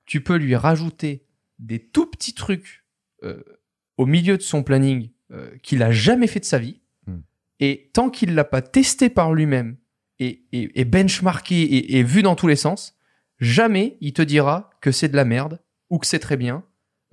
[0.06, 1.26] tu peux lui rajouter
[1.60, 2.86] des tout petits trucs
[3.24, 3.44] euh,
[3.98, 6.80] au milieu de son planning euh, qu'il a jamais fait de sa vie.
[7.06, 7.20] Hmm.
[7.60, 9.76] Et tant qu'il l'a pas testé par lui-même
[10.20, 12.98] et, et, et benchmarké et, et vu dans tous les sens,
[13.38, 15.60] jamais il te dira que c'est de la merde
[15.90, 16.64] ou que c'est très bien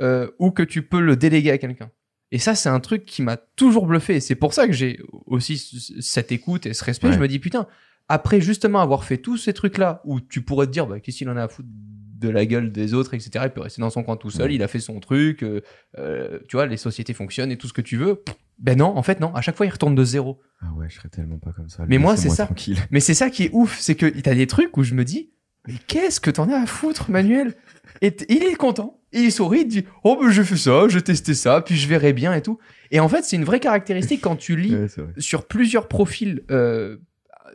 [0.00, 1.90] euh, ou que tu peux le déléguer à quelqu'un.
[2.30, 4.14] Et ça, c'est un truc qui m'a toujours bluffé.
[4.14, 5.58] Et c'est pour ça que j'ai aussi
[6.00, 7.08] cette écoute et ce respect.
[7.08, 7.14] Ouais.
[7.14, 7.66] Je me dis, putain,
[8.08, 11.28] après justement avoir fait tous ces trucs-là, où tu pourrais te dire, bah, qu'est-ce qu'il
[11.30, 13.30] en a à foutre de la gueule des autres, etc.
[13.44, 15.60] Il peut rester dans son coin tout seul, il a fait son truc, euh,
[15.98, 18.22] euh, tu vois, les sociétés fonctionnent et tout ce que tu veux.
[18.60, 19.34] Ben non, en fait, non.
[19.34, 20.40] À chaque fois, il retourne de zéro.
[20.60, 21.84] Ah ouais, je serais tellement pas comme ça.
[21.88, 22.46] Mais moi, c'est ça.
[22.46, 22.78] Tranquille.
[22.92, 25.32] Mais c'est ça qui est ouf, c'est que t'as des trucs où je me dis,
[25.66, 27.54] mais qu'est-ce que t'en as à foutre, Manuel?
[28.02, 31.34] Et il est content, il sourit, il dit, oh ben j'ai fait ça, j'ai testé
[31.34, 32.58] ça, puis je verrai bien et tout.
[32.90, 34.86] Et en fait, c'est une vraie caractéristique quand tu lis Ouais,
[35.18, 36.42] sur plusieurs profils.
[36.50, 36.98] euh,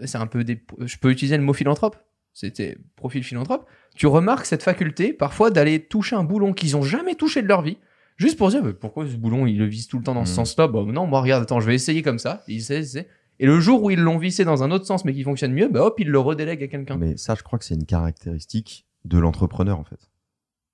[0.05, 1.97] c'est un peu des, je peux utiliser le mot philanthrope.
[2.33, 3.67] C'était profil philanthrope.
[3.95, 7.61] Tu remarques cette faculté parfois d'aller toucher un boulon qu'ils ont jamais touché de leur
[7.63, 7.77] vie.
[8.17, 10.35] Juste pour dire, pourquoi ce boulon, il le vise tout le temps dans ce Mhm.
[10.37, 10.67] sens-là?
[10.67, 12.43] Bah non, moi regarde, attends, je vais essayer comme ça.
[12.47, 13.07] Il sait, c'est.
[13.39, 15.67] Et le jour où ils l'ont vissé dans un autre sens, mais qui fonctionne mieux,
[15.67, 16.97] bah hop, ils le redélèguent à quelqu'un.
[16.97, 19.99] Mais ça, je crois que c'est une caractéristique de l'entrepreneur en fait.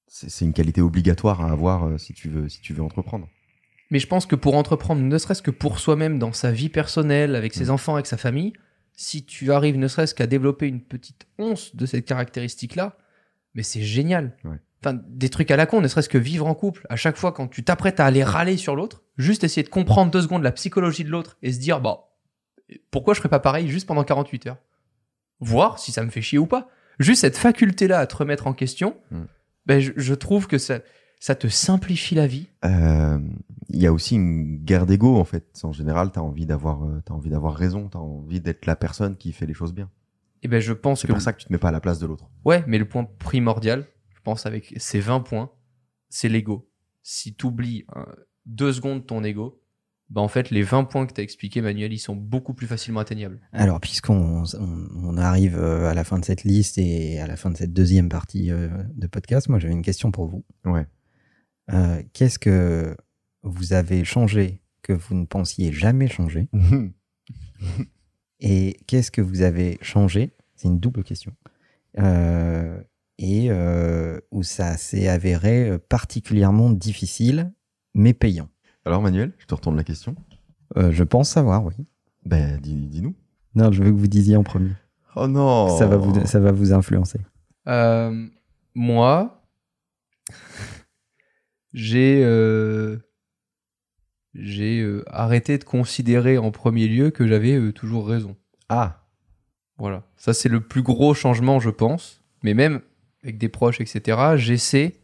[0.07, 3.27] C'est une qualité obligatoire à avoir euh, si tu veux si tu veux entreprendre.
[3.89, 7.35] Mais je pense que pour entreprendre, ne serait-ce que pour soi-même, dans sa vie personnelle,
[7.35, 7.69] avec ses Mm.
[7.71, 8.53] enfants, avec sa famille,
[8.95, 12.97] si tu arrives ne serait-ce qu'à développer une petite once de cette caractéristique-là,
[13.55, 14.35] mais c'est génial.
[14.43, 14.57] Ouais.
[14.83, 16.85] Enfin, des trucs à la con, ne serait-ce que vivre en couple.
[16.89, 20.11] À chaque fois, quand tu t'apprêtes à aller râler sur l'autre, juste essayer de comprendre
[20.11, 22.09] deux secondes la psychologie de l'autre et se dire, bah,
[22.91, 24.57] pourquoi je ferais pas pareil juste pendant 48 heures?
[25.39, 26.69] Voir si ça me fait chier ou pas.
[26.99, 29.23] Juste cette faculté-là à te remettre en question, Mm.
[29.65, 30.79] ben, je, je trouve que ça,
[31.23, 32.49] ça te simplifie la vie?
[32.65, 33.17] Euh,
[33.69, 35.57] Il y a aussi une guerre d'ego en fait.
[35.63, 39.15] En général, t'as envie d'avoir euh, t'as envie d'avoir raison, t'as envie d'être la personne
[39.15, 39.89] qui fait les choses bien.
[40.41, 41.79] Et ben, je pense C'est que pour ça que tu te mets pas à la
[41.79, 42.29] place de l'autre.
[42.43, 45.49] Ouais, mais le point primordial, je pense, avec ces 20 points,
[46.09, 46.69] c'est l'ego.
[47.03, 47.85] Si tu oublies
[48.45, 49.61] deux secondes ton ego,
[50.09, 52.67] bah en fait, les 20 points que tu as expliqués, Manuel, ils sont beaucoup plus
[52.67, 53.39] facilement atteignables.
[53.53, 57.37] Alors, puisqu'on on, on arrive euh, à la fin de cette liste et à la
[57.37, 60.43] fin de cette deuxième partie euh, de podcast, moi j'avais une question pour vous.
[60.65, 60.85] Ouais.
[61.71, 62.95] Euh, Qu'est-ce que
[63.43, 66.49] vous avez changé que vous ne pensiez jamais changer
[68.39, 70.33] Et qu'est-ce que vous avez changé?
[70.55, 71.31] C'est une double question.
[71.99, 72.81] Euh,
[73.17, 77.53] et euh, où ça s'est avéré particulièrement difficile,
[77.93, 78.49] mais payant.
[78.85, 80.15] Alors Manuel, je te retourne la question.
[80.75, 81.73] Euh, je pense savoir, oui.
[82.25, 83.15] Ben dis- dis-nous.
[83.55, 84.71] Non, je veux que vous disiez en premier.
[85.15, 85.77] oh non.
[85.77, 87.19] Ça, va vous, ça va vous influencer.
[87.67, 88.27] Euh,
[88.75, 89.41] moi,
[91.73, 92.97] j'ai euh,
[94.33, 98.35] j'ai euh, arrêté de considérer en premier lieu que j'avais euh, toujours raison.
[98.69, 98.99] Ah.
[99.77, 100.03] Voilà.
[100.15, 102.23] Ça, c'est le plus gros changement, je pense.
[102.43, 102.81] Mais même
[103.23, 104.95] avec des proches, etc., j'essaie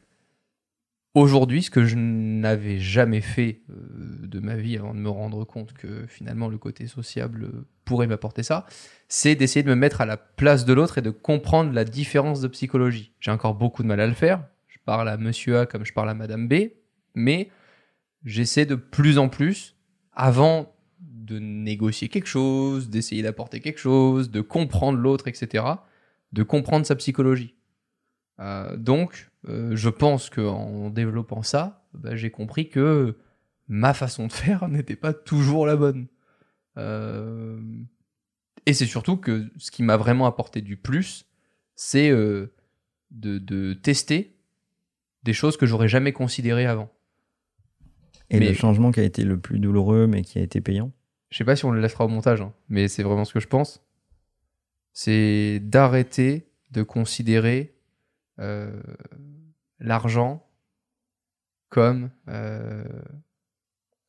[1.16, 5.74] aujourd'hui ce que je n'avais jamais fait de ma vie avant de me rendre compte
[5.74, 8.68] que finalement le côté sociable pourrait m'apporter ça,
[9.08, 12.42] c'est d'essayer de me mettre à la place de l'autre et de comprendre la différence
[12.42, 13.14] de psychologie.
[13.20, 14.44] J'ai encore beaucoup de mal à le faire.
[14.90, 16.72] Parle à monsieur A comme je parle à madame B,
[17.14, 17.52] mais
[18.26, 19.76] j'essaie de plus en plus,
[20.14, 25.64] avant de négocier quelque chose, d'essayer d'apporter quelque chose, de comprendre l'autre, etc.,
[26.32, 27.54] de comprendre sa psychologie.
[28.40, 33.16] Euh, donc, euh, je pense qu'en développant ça, bah, j'ai compris que
[33.68, 36.08] ma façon de faire n'était pas toujours la bonne.
[36.78, 37.62] Euh,
[38.66, 41.28] et c'est surtout que ce qui m'a vraiment apporté du plus,
[41.76, 44.39] c'est de tester
[45.24, 46.90] des choses que j'aurais jamais considérées avant.
[48.30, 50.92] Et Mais- le changement qui a été le plus douloureux, mais qui a été payant?
[51.32, 53.40] Je sais pas si on le laissera au montage, hein, mais c'est vraiment ce que
[53.40, 53.84] je pense.
[54.94, 57.76] C'est d'arrêter de considérer
[58.40, 58.82] euh,
[59.80, 60.46] l'argent
[61.70, 62.84] comme euh,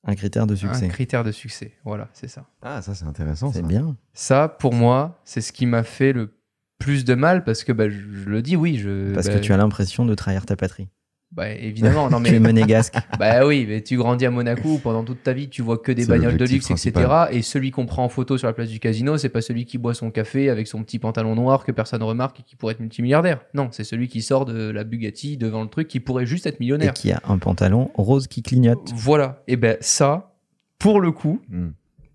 [0.05, 0.87] Un critère de succès.
[0.87, 1.73] un critère de succès.
[1.85, 2.47] Voilà, c'est ça.
[2.63, 3.53] Ah, ça c'est intéressant.
[3.53, 3.97] C'est bien.
[4.15, 6.35] Ça, pour moi, c'est ce qui m'a fait le
[6.79, 8.79] plus de mal parce que bah, je, je le dis, oui.
[8.79, 10.89] Je, Parce bah, que tu as l'impression de trahir ta patrie.
[11.33, 12.95] Bah évidemment, non Tu es mais monégasque.
[13.19, 15.93] bah oui, mais tu grandis à Monaco où pendant toute ta vie tu vois que
[15.93, 16.93] des bagnoles de luxe, etc.
[17.31, 19.79] Et celui qu'on prend en photo sur la place du casino, c'est pas celui qui
[19.79, 22.81] boit son café avec son petit pantalon noir que personne remarque et qui pourrait être
[22.81, 23.41] multimilliardaire.
[23.55, 26.57] Non, c'est celui qui sort de la Bugatti devant le truc qui pourrait juste être
[26.57, 26.95] et millionnaire.
[26.95, 28.91] qui a un pantalon rose qui clignote.
[28.95, 29.43] Voilà.
[29.47, 30.35] Et ben ça,
[30.79, 31.69] pour le coup, Hmm.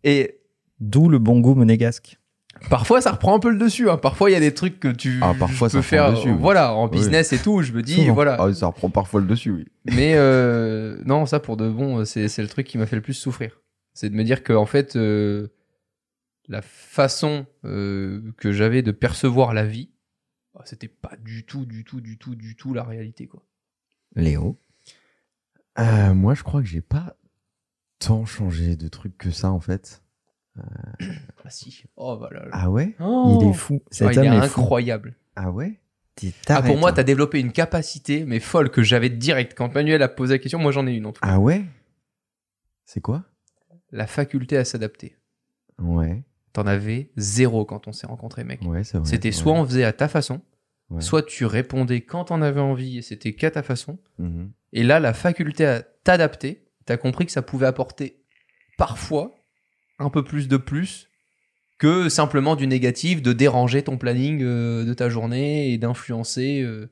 [0.04, 0.40] et
[0.82, 2.20] D'où le bon goût monégasque.
[2.70, 3.90] Parfois, ça reprend un peu le dessus.
[3.90, 3.98] hein.
[3.98, 6.12] Parfois, il y a des trucs que tu Ah, parfois, peux ça faire.
[6.12, 6.38] dessus, oui.
[6.40, 6.98] Voilà, en Oui.
[6.98, 7.62] business et tout.
[7.62, 8.14] Je me dis, Souvent.
[8.14, 8.38] voilà.
[8.40, 9.66] Ah, ça reprend parfois le dessus, oui.
[9.86, 13.02] Mais euh, non, ça pour de bon, euh, c'est le truc qui m'a fait le
[13.02, 13.62] plus souffrir.
[13.94, 15.48] C'est de me dire que en fait, euh,
[16.48, 19.90] la façon euh, que j'avais de percevoir la vie,
[20.54, 23.44] bah, c'était pas du tout, du tout, du tout, du tout la réalité, quoi.
[24.16, 24.58] Léo?
[25.78, 27.16] Euh, moi, je crois que j'ai pas
[28.00, 30.02] tant changé de trucs que ça, en fait.
[30.58, 31.84] Ah si.
[31.98, 32.46] Oh voilà.
[32.52, 32.96] Ah ouais?
[33.00, 33.40] Oh.
[33.42, 33.82] Il est fou.
[33.92, 34.62] Cet Ah, il homme est est, fou.
[34.62, 35.16] incroyable.
[35.36, 35.80] Ah ouais?
[36.48, 36.98] Ah, pour moi, toi.
[36.98, 39.54] t'as développé une capacité, mais folle, que j'avais direct.
[39.56, 41.28] Quand Manuel a posé la question, moi j'en ai une en tout cas.
[41.30, 41.66] Ah ouais?
[42.86, 43.24] C'est quoi?
[43.92, 45.18] La faculté à s'adapter.
[45.80, 48.62] Ouais, T'en avais zéro quand on s'est rencontrés, mec.
[48.62, 49.06] ouais, c'est vrai.
[49.08, 49.32] C'était ouais.
[49.34, 50.40] soit on faisait à ta façon,
[50.90, 51.02] Ouais.
[51.02, 53.98] soit tu répondais quand on avait envie et c'était qu'à ta façon.
[54.20, 54.52] Mhm.
[54.72, 58.24] Et là, la faculté à t'adapter, t'as compris que ça pouvait apporter
[58.78, 59.36] parfois
[60.00, 61.10] un peu plus de plus
[61.78, 66.62] que simplement du négatif, de déranger ton planning euh, de ta journée et d'influencer.
[66.62, 66.88] euh,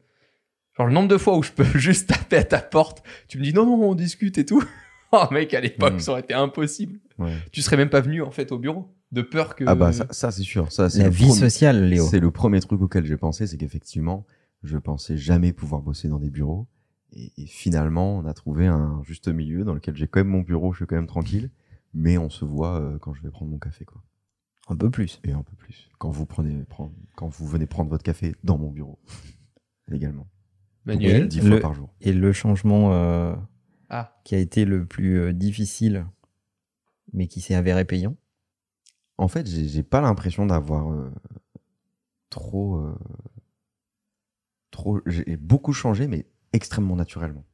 [0.78, 3.44] Genre le nombre de fois où je peux juste taper à ta porte, tu me
[3.44, 4.64] dis non, non, on discute et tout.
[5.12, 6.00] oh mec, à l'époque, Mm.
[6.00, 7.00] ça aurait été impossible.
[7.20, 7.34] Ouais.
[7.52, 9.64] Tu serais même pas venu en fait au bureau, de peur que...
[9.68, 10.72] Ah bah ça, ça, c'est sûr.
[10.72, 12.08] Ça, c'est La vie premier- sociale, Léo.
[12.10, 14.26] C'est le premier truc auquel j'ai pensé, c'est qu'effectivement,
[14.64, 16.68] je pensais jamais pouvoir bosser dans des bureaux.
[17.16, 20.42] Et, et finalement, on a trouvé un juste milieu dans lequel j'ai quand même mon
[20.42, 21.52] bureau, je suis quand même tranquille,
[21.94, 24.04] mais on se voit euh, quand je vais prendre mon café, quoi.
[24.70, 25.20] Un peu plus.
[25.24, 25.90] Et un peu plus.
[26.00, 29.00] Quand vous prenez, prendre- quand vous venez prendre votre café dans mon bureau,
[29.92, 30.28] également.
[30.86, 31.28] Manuel.
[31.28, 31.94] Dix fois Le- par jour.
[32.02, 33.36] Et le changement euh,
[33.90, 36.06] Ah, qui a été le plus euh, difficile,
[37.14, 38.16] mais qui s'est avéré payant?
[39.18, 41.12] En fait, j'ai j'ai pas l'impression d'avoir euh,
[42.30, 42.98] trop, euh,
[44.72, 45.00] trop.
[45.06, 47.46] J'ai beaucoup changé, mais extrêmement naturellement.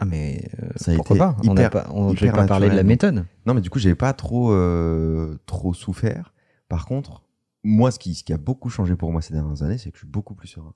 [0.00, 2.46] Ah mais euh, Ça a pourquoi été pas On n'a pas, on hyper j'ai pas
[2.46, 3.26] parlé de la méthode.
[3.46, 6.32] Non, mais du coup, j'ai pas trop, euh, trop souffert.
[6.68, 7.22] Par contre,
[7.62, 9.96] moi, ce qui, ce qui a beaucoup changé pour moi ces dernières années, c'est que
[9.96, 10.74] je suis beaucoup plus serein.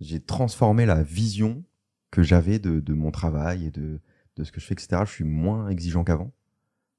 [0.00, 1.64] J'ai transformé la vision
[2.10, 4.00] que j'avais de, de mon travail et de,
[4.36, 5.02] de ce que je fais, etc.
[5.04, 6.32] Je suis moins exigeant qu'avant.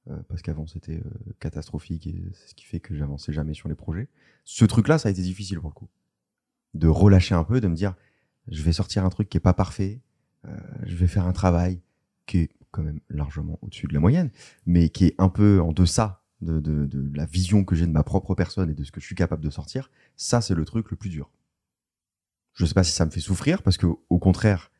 [0.09, 3.69] Euh, parce qu'avant, c'était euh, catastrophique et c'est ce qui fait que j'avançais jamais sur
[3.69, 4.07] les projets.
[4.43, 5.89] Ce truc-là, ça a été difficile pour le coup.
[6.73, 7.95] De relâcher un peu, de me dire,
[8.47, 10.01] je vais sortir un truc qui est pas parfait,
[10.85, 11.81] je vais faire un travail
[12.25, 14.31] qui est quand même largement au-dessus de la moyenne,
[14.65, 17.91] mais qui est un peu en deçà de, de, de la vision que j'ai de
[17.91, 20.65] ma propre personne et de ce que je suis capable de sortir, ça c'est le
[20.65, 21.31] truc le plus dur.
[22.53, 24.71] Je sais pas si ça me fait souffrir parce que au contraire,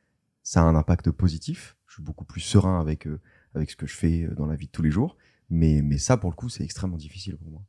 [0.44, 1.76] ça a un impact positif.
[1.88, 3.20] Je suis beaucoup plus serein avec euh,
[3.56, 5.18] avec ce que je fais euh, dans la vie de tous les jours,
[5.50, 7.64] mais mais ça pour le coup c'est extrêmement difficile pour moi.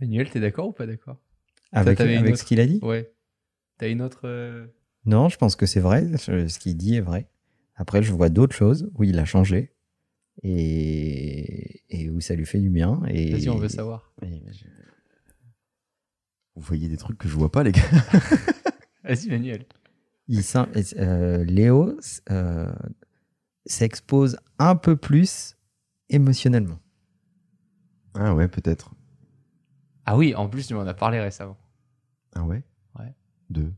[0.00, 1.20] Manuel, t'es d'accord ou pas d'accord?
[1.72, 2.80] Avec, ce qu'il a dit?
[2.82, 3.12] Ouais.
[3.78, 4.22] T'as une autre...
[4.24, 4.66] euh,
[5.06, 6.16] Non, je pense que c'est vrai.
[6.16, 7.28] Ce qu'il dit est vrai.
[7.76, 9.74] Après, je vois d'autres choses où il a changé
[10.42, 13.02] et, et où ça lui fait du bien.
[13.08, 13.32] Et...
[13.32, 14.12] Vas-y, on veut savoir.
[16.54, 17.82] Vous voyez des trucs que je vois pas les gars.
[19.04, 19.66] Vas-y, Manuel.
[20.28, 20.42] Il
[20.96, 21.98] euh, Léo
[22.30, 22.72] euh,
[23.66, 25.56] s'expose un peu plus
[26.08, 26.78] émotionnellement.
[28.14, 28.94] Ah ouais peut-être.
[30.06, 31.56] Ah oui, en plus, tu m'en as parlé récemment.
[32.34, 32.62] Ah ouais?
[32.98, 33.12] Ouais.
[33.50, 33.72] Deux.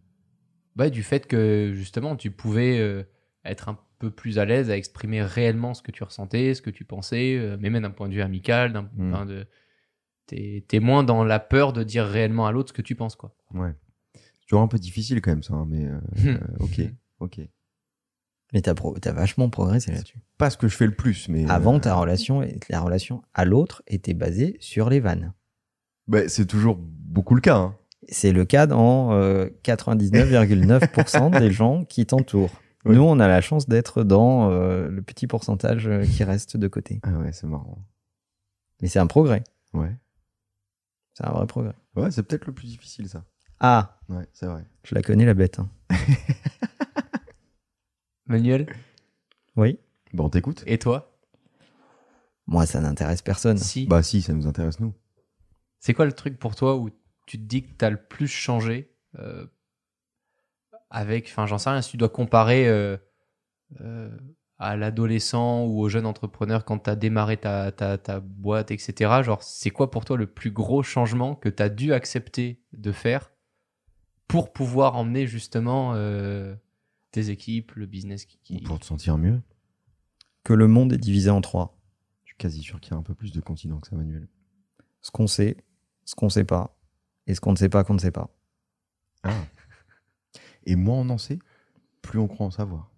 [0.76, 3.02] Bah, du fait que, justement, tu pouvais euh,
[3.44, 6.70] être un peu plus à l'aise à exprimer réellement ce que tu ressentais, ce que
[6.70, 9.26] tu pensais, euh, mais même d'un point de vue amical, d'un Mm.
[9.26, 9.46] de...
[10.26, 13.14] T'es t'es moins dans la peur de dire réellement à l'autre ce que tu penses,
[13.16, 13.34] quoi.
[13.54, 13.72] Ouais.
[14.14, 16.00] C'est toujours un peu difficile quand même ça, hein, mais euh,
[16.60, 16.80] ok,
[17.20, 17.40] ok.
[18.52, 20.18] Mais t'as pro- t'as vachement progressé là-dessus.
[20.36, 23.44] Pas ce que je fais le plus, mais Avant, euh, ta relation, la relation à
[23.44, 25.32] l'autre était basée sur les vannes.
[26.08, 27.56] bah, c'est toujours beaucoup le cas.
[27.56, 27.76] Hein.
[28.08, 32.52] C'est le cas dans euh, 99,9% des gens qui t'entourent.
[32.84, 32.94] Ouais.
[32.94, 36.68] Nous, on a la chance d'être dans euh, le petit pourcentage euh, qui reste de
[36.68, 37.00] côté.
[37.02, 37.78] Ah ouais, c'est marrant.
[38.80, 39.42] Mais c'est un progrès.
[39.74, 39.92] Ouais.
[41.14, 41.74] C'est un vrai progrès.
[41.96, 43.24] Ouais, c'est peut-être le plus difficile ça.
[43.58, 44.64] Ah, Ouais, c'est vrai.
[44.84, 45.58] je la connais la bête.
[45.58, 45.68] hein.
[48.26, 48.66] Manuel,
[49.56, 49.78] Oui.
[50.12, 51.16] Bon, on t'écoute et toi?
[52.46, 53.58] Moi, ça n'intéresse personne.
[53.58, 53.86] Si.
[53.86, 54.94] Bah si, ça nous intéresse nous.
[55.80, 56.90] C'est quoi le truc pour toi où
[57.26, 59.46] tu te dis que t'as le plus changé euh,
[60.90, 62.96] avec, enfin j'en sais rien, si tu dois comparer euh,
[63.80, 64.16] euh,
[64.58, 69.22] à l'adolescent ou au jeune entrepreneur quand t'as démarré ta, ta, ta boîte, etc.
[69.22, 73.32] Genre, c'est quoi pour toi le plus gros changement que t'as dû accepter de faire
[74.28, 75.94] pour pouvoir emmener justement
[77.10, 78.38] tes équipes, le business qui.
[78.38, 79.40] qui- Ou pour te sentir mieux?
[80.44, 81.78] Que le monde est divisé en trois.
[82.24, 84.28] Je suis quasi sûr qu'il y a un peu plus de continents que ça, Manuel.
[85.00, 85.56] Ce qu'on sait,
[86.04, 86.75] ce qu'on sait pas,
[87.26, 88.28] et ce qu'on ne sait pas qu'on ne sait pas.
[89.22, 89.32] Ah.
[90.64, 91.38] Et moins on en sait,
[92.02, 92.90] plus on croit en savoir.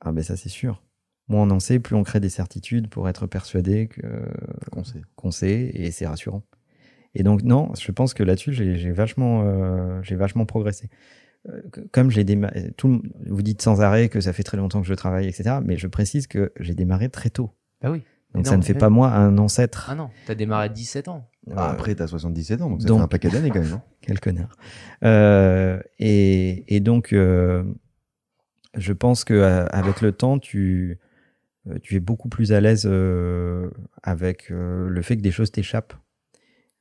[0.00, 0.82] Ah ben ça c'est sûr.
[1.28, 4.02] Moins on en sait, plus on crée des certitudes pour être persuadé que
[4.70, 5.00] Qu'on sait.
[5.16, 6.42] qu'on sait, et c'est rassurant.
[7.14, 10.90] Et donc non, je pense que là-dessus j'ai vachement, euh, j'ai vachement progressé.
[11.48, 11.60] Euh,
[11.92, 14.86] Comme j'ai démarré, tout, le- vous dites sans arrêt que ça fait très longtemps que
[14.86, 15.56] je travaille, etc.
[15.62, 17.50] Mais je précise que j'ai démarré très tôt.
[17.82, 18.02] Bah oui.
[18.32, 19.86] Donc Mais ça ne fait pas moi un ancêtre.
[19.90, 21.28] Ah non, t'as démarré à 17 ans.
[21.50, 23.72] Ah, Euh, après, t'as 77 ans, donc ça donc- fait un paquet d'années quand même.
[23.74, 23.82] hein.
[24.00, 24.56] Quel connard.
[25.02, 27.64] Euh, et, et donc, euh,
[28.74, 30.98] je pense que euh, avec le temps, tu,
[31.68, 33.70] euh, tu es beaucoup plus à l'aise euh,
[34.02, 35.94] avec euh, le fait que des choses t'échappent.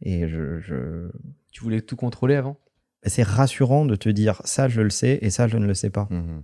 [0.01, 1.09] Et je, je-
[1.51, 2.57] Tu voulais tout contrôler avant?
[3.05, 5.89] C'est rassurant de te dire ça, je le sais et ça, je ne le sais
[5.89, 6.07] pas.
[6.09, 6.41] Mhm.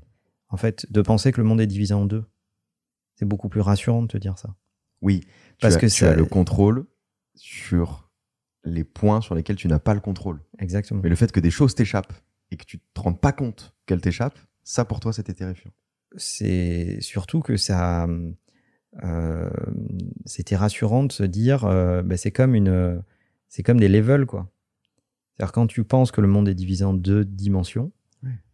[0.49, 2.26] En fait, de penser que le monde est divisé en deux,
[3.15, 4.55] c'est beaucoup plus rassurant de te dire ça.
[5.01, 5.22] Oui,
[5.61, 6.86] Parce tu as, que tu ça- as le contrôle
[7.36, 8.09] sur
[8.64, 10.39] les points sur lesquels tu n'as pas le contrôle.
[10.60, 11.01] Exactement.
[11.03, 12.14] Mais le fait que des choses t'échappent
[12.51, 15.72] et que tu te rendes pas compte qu'elles t'échappent, ça pour toi c'était terrifiant.
[16.18, 18.07] c'est surtout que ça
[19.03, 19.49] euh,
[20.26, 23.03] c'était rassurant de se dire euh, ben, c'est comme une
[23.47, 24.51] c'est comme des levels quoi
[25.36, 27.91] c'est-à-dire quand tu penses que le monde est divisé en deux dimensions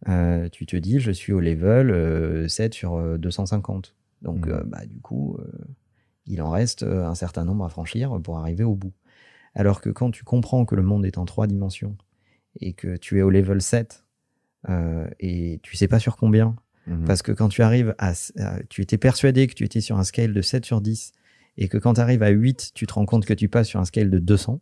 [0.08, 4.62] euh, tu te dis je suis au level euh, 7 sur euh, 250 donc euh,
[4.64, 5.38] bah, du coup
[6.26, 8.92] il en reste un certain nombre à franchir pour arriver au bout
[9.56, 11.96] alors que quand tu comprends que le monde est en trois dimensions
[12.60, 14.04] et que tu es au level 7
[14.68, 16.54] euh, et tu sais pas sur combien
[16.86, 17.04] Mhm.
[17.04, 20.04] parce que quand tu arrives à, à- Tu étais persuadé que tu étais sur un
[20.04, 21.10] scale de 7 sur 10
[21.56, 23.80] et que quand tu arrives à 8, tu te rends compte que tu passes sur
[23.80, 24.60] un scale de 200,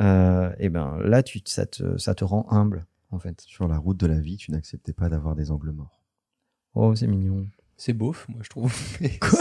[0.00, 3.40] euh, et ben là, tu, ça, te, ça te rend humble, en fait.
[3.40, 6.00] Sur la route de la vie, tu n'acceptais pas d'avoir des angles morts.
[6.74, 7.46] Oh, c'est mignon.
[7.76, 8.72] C'est beauf, moi je trouve.
[9.00, 9.38] Mais Quoi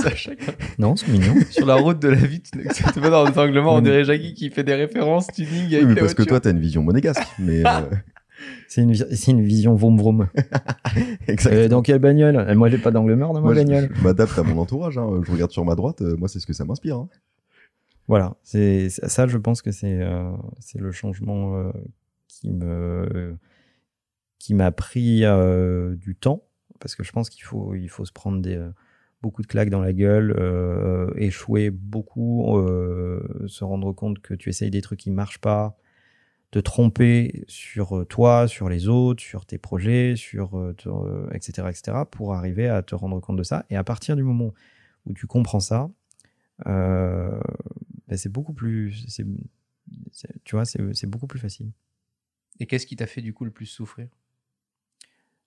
[0.79, 1.35] Non, c'est mignon.
[1.51, 3.75] Sur la route de la vie, tu n'acceptes pas dans les anglements.
[3.75, 6.51] On dirait Jackie qui fait des références tuning avec Oui, mais parce que toi, t'as
[6.51, 7.21] une vision monégasque.
[7.39, 7.81] Mais euh,
[8.67, 10.27] c'est une, vision vroom vroom.
[11.27, 11.61] exactement.
[11.63, 13.89] Euh, dans quelle bagnole Euh, Moi, j'ai pas d'angle mort dans ma Moi, bagnole.
[13.93, 14.97] je m'adapte à mon entourage.
[14.97, 15.21] hein.
[15.23, 16.01] Je regarde sur ma droite.
[16.01, 16.97] euh, moi, c'est ce que ça m'inspire.
[16.97, 17.09] hein.
[18.07, 20.29] Voilà, c'est ça, je pense que c'est euh,
[20.59, 21.71] c'est le changement euh,
[22.27, 23.37] qui me
[24.39, 26.43] qui m'a pris euh, du temps
[26.83, 28.71] parce que je pense qu'il faut il faut se prendre des euh,
[29.23, 34.49] beaucoup de claques dans la gueule, euh, échouer beaucoup, euh, se rendre compte que tu
[34.49, 35.77] essayes des trucs qui marchent pas,
[36.51, 41.29] te tromper sur euh, toi, sur les autres, sur tes projets, sur euh, te- euh,
[41.33, 43.65] etc etc pour arriver à te rendre compte de ça.
[43.71, 44.53] Et à partir du moment
[45.07, 45.89] où tu comprends ça
[46.67, 47.39] euh,
[48.07, 49.05] ben, c'est beaucoup plus
[50.45, 51.71] tu vois c'est beaucoup plus facile.
[52.59, 54.07] Et qu'est-ce qui t'a fait du coup le plus souffrir?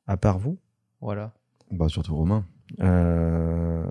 [0.07, 0.59] À part vous
[1.01, 1.33] Voilà.
[1.71, 2.47] Bah, surtout Romain.
[2.81, 3.85] euh,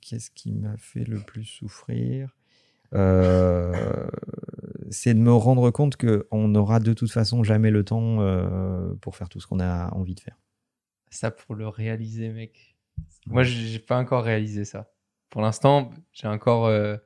[0.00, 2.36] qu'est-ce qui m'a fait le plus souffrir?
[2.92, 4.08] Euh,
[4.90, 8.92] c'est de me rendre compte que on n'aura de toute façon jamais le temps euh,
[9.00, 10.36] pour faire tout ce qu'on a envie de faire
[11.10, 12.76] Ça pour le réaliser, mec.
[13.26, 14.90] Moi, j'ai pas encore réalisé ça.
[15.30, 16.96] Pour l'instant, j'ai encore euh,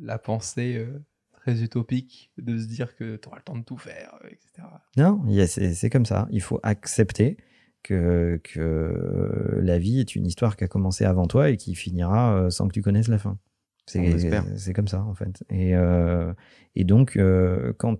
[0.00, 3.78] la pensée euh, très utopique de se dire que tu auras le temps de tout
[3.78, 4.68] faire, etc.
[4.96, 6.28] Non, il y a- c'est c'est comme ça.
[6.30, 7.36] Il faut accepter
[7.82, 12.34] que, que la vie est une histoire qui a commencé avant toi et qui finira
[12.34, 13.38] euh, sans que tu connaisses la fin.
[13.86, 15.42] C'est comme ça, en fait.
[15.50, 16.32] Et, euh,
[16.76, 17.98] et donc, euh, quand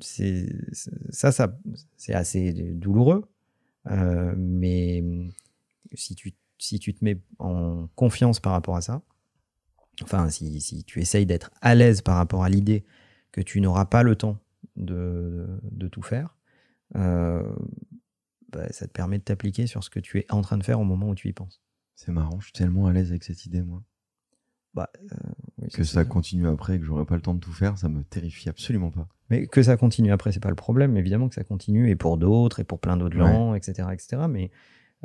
[0.00, 0.46] c'est
[1.10, 1.58] ça, ça
[1.96, 3.24] c'est assez douloureux.
[3.90, 5.02] Euh, mais
[5.94, 9.02] si tu, si tu te mets en confiance par rapport à ça,
[10.02, 12.84] enfin, si, si tu essayes d'être à l'aise par rapport à l'idée
[13.32, 14.38] que tu n'auras pas le temps
[14.76, 16.36] de, de tout faire,
[16.94, 17.42] euh,
[18.54, 20.80] bah, ça te permet de t'appliquer sur ce que tu es en train de faire
[20.80, 21.60] au moment où tu y penses.
[21.96, 22.38] C'est marrant.
[22.40, 23.82] Je suis tellement à l'aise avec cette idée, moi.
[24.74, 25.16] Bah, euh,
[25.62, 28.02] oui, Que ça continue après, que j'aurai pas le temps de tout faire, ça me
[28.02, 29.06] terrifie absolument pas.
[29.30, 30.96] Mais que ça continue après, c'est pas le problème.
[30.96, 33.24] Évidemment que ça continue, et pour d'autres, et pour plein d'autres Ouais.
[33.24, 34.22] gens, etc., etc.
[34.28, 34.50] Mais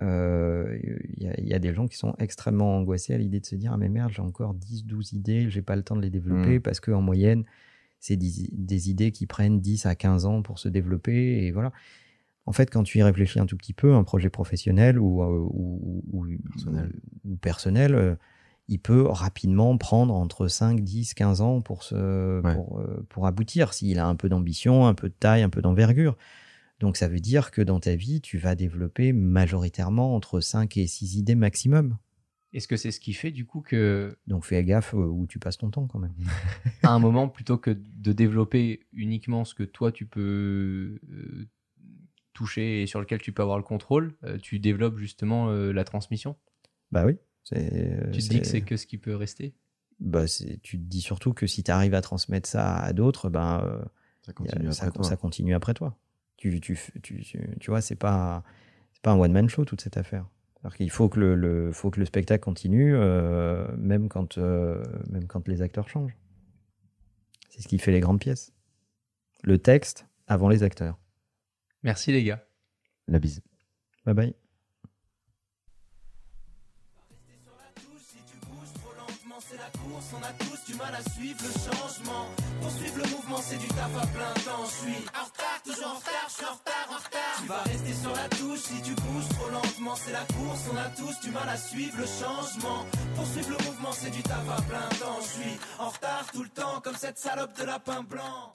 [0.02, 0.80] euh,
[1.18, 3.45] il y, a- il y a des gens qui sont extrêmement angoissés à l'idée de
[3.45, 6.02] se dire Ah, mais merde, j'ai encore 10, 12 idées, j'ai pas le temps de
[6.02, 6.62] les développer Mm.
[6.62, 7.43] parce qu'en moyenne,
[8.00, 11.45] c'est des, des idées qui prennent 10 à 15 ans pour se développer.
[11.45, 11.72] Et voilà.
[12.46, 15.28] En fait, quand tu y réfléchis un tout petit peu, un projet professionnel ou, euh,
[15.52, 16.92] ou, ou- Personnel.
[17.26, 18.16] ou personnel, euh,
[18.68, 22.54] il peut rapidement prendre entre 5, 10, 15 ans pour, se, Ouais.
[22.54, 25.62] pour, euh, pour aboutir, s'il a un peu d'ambition, un peu de taille, un peu
[25.62, 26.18] d'envergure.
[26.80, 30.88] Donc ça veut dire que dans ta vie, tu vas développer majoritairement entre 5 et
[30.88, 31.98] 6 idées maximum.
[32.54, 35.58] Est-ce que c'est ce qui fait du coup que, Donc fais gaffe où tu passes
[35.58, 36.16] ton temps quand même.
[36.84, 41.48] à un moment, plutôt que de développer uniquement ce que toi tu peux euh,
[42.40, 45.84] toucher et sur lequel tu peux avoir le contrôle, euh, tu développes justement euh, la
[45.84, 46.38] transmission?
[46.92, 47.18] Bah oui.
[47.44, 49.54] c'est- Tu te dis que c'est que ce qui peut rester?
[50.00, 50.26] Bah,
[50.64, 53.82] tu te dis surtout que si tu arrives à transmettre ça à d'autres, ben, euh,
[54.22, 55.04] Ça a- continue ça, après toi.
[55.04, 55.98] ça continue après toi.
[56.38, 58.44] Tu, tu, tu, tu, tu vois, c'est pas,
[58.94, 60.26] c'est pas un one-man show toute cette affaire.
[60.64, 64.82] Alors qu'il faut que le, le- faut que le spectacle continue, euh, même, quand, euh,
[65.10, 66.16] même quand les acteurs changent.
[67.50, 68.54] C'est ce qui fait les grandes pièces.
[69.44, 70.98] Le texte avant les acteurs.
[71.84, 72.43] Merci les gars.
[73.07, 73.41] La bise.
[74.05, 74.34] Bye bye.
[77.99, 80.13] Si tu bouges trop lentement, c'est la course.
[80.17, 82.25] On a tous du mal à suivre le changement.
[82.61, 84.65] Poursuivre le mouvement, c'est du taf à plein temps.
[84.65, 87.36] Je suis en retard, toujours en retard, je suis en retard, en retard.
[87.41, 89.95] Tu vas rester sur la touche si tu bouges trop lentement.
[89.95, 92.86] C'est la course, on a tous du mal à suivre le changement.
[93.15, 95.19] Poursuivre le mouvement, c'est du taf à plein temps.
[95.21, 98.53] Je suis en retard tout le temps, comme cette salope de lapin blanc.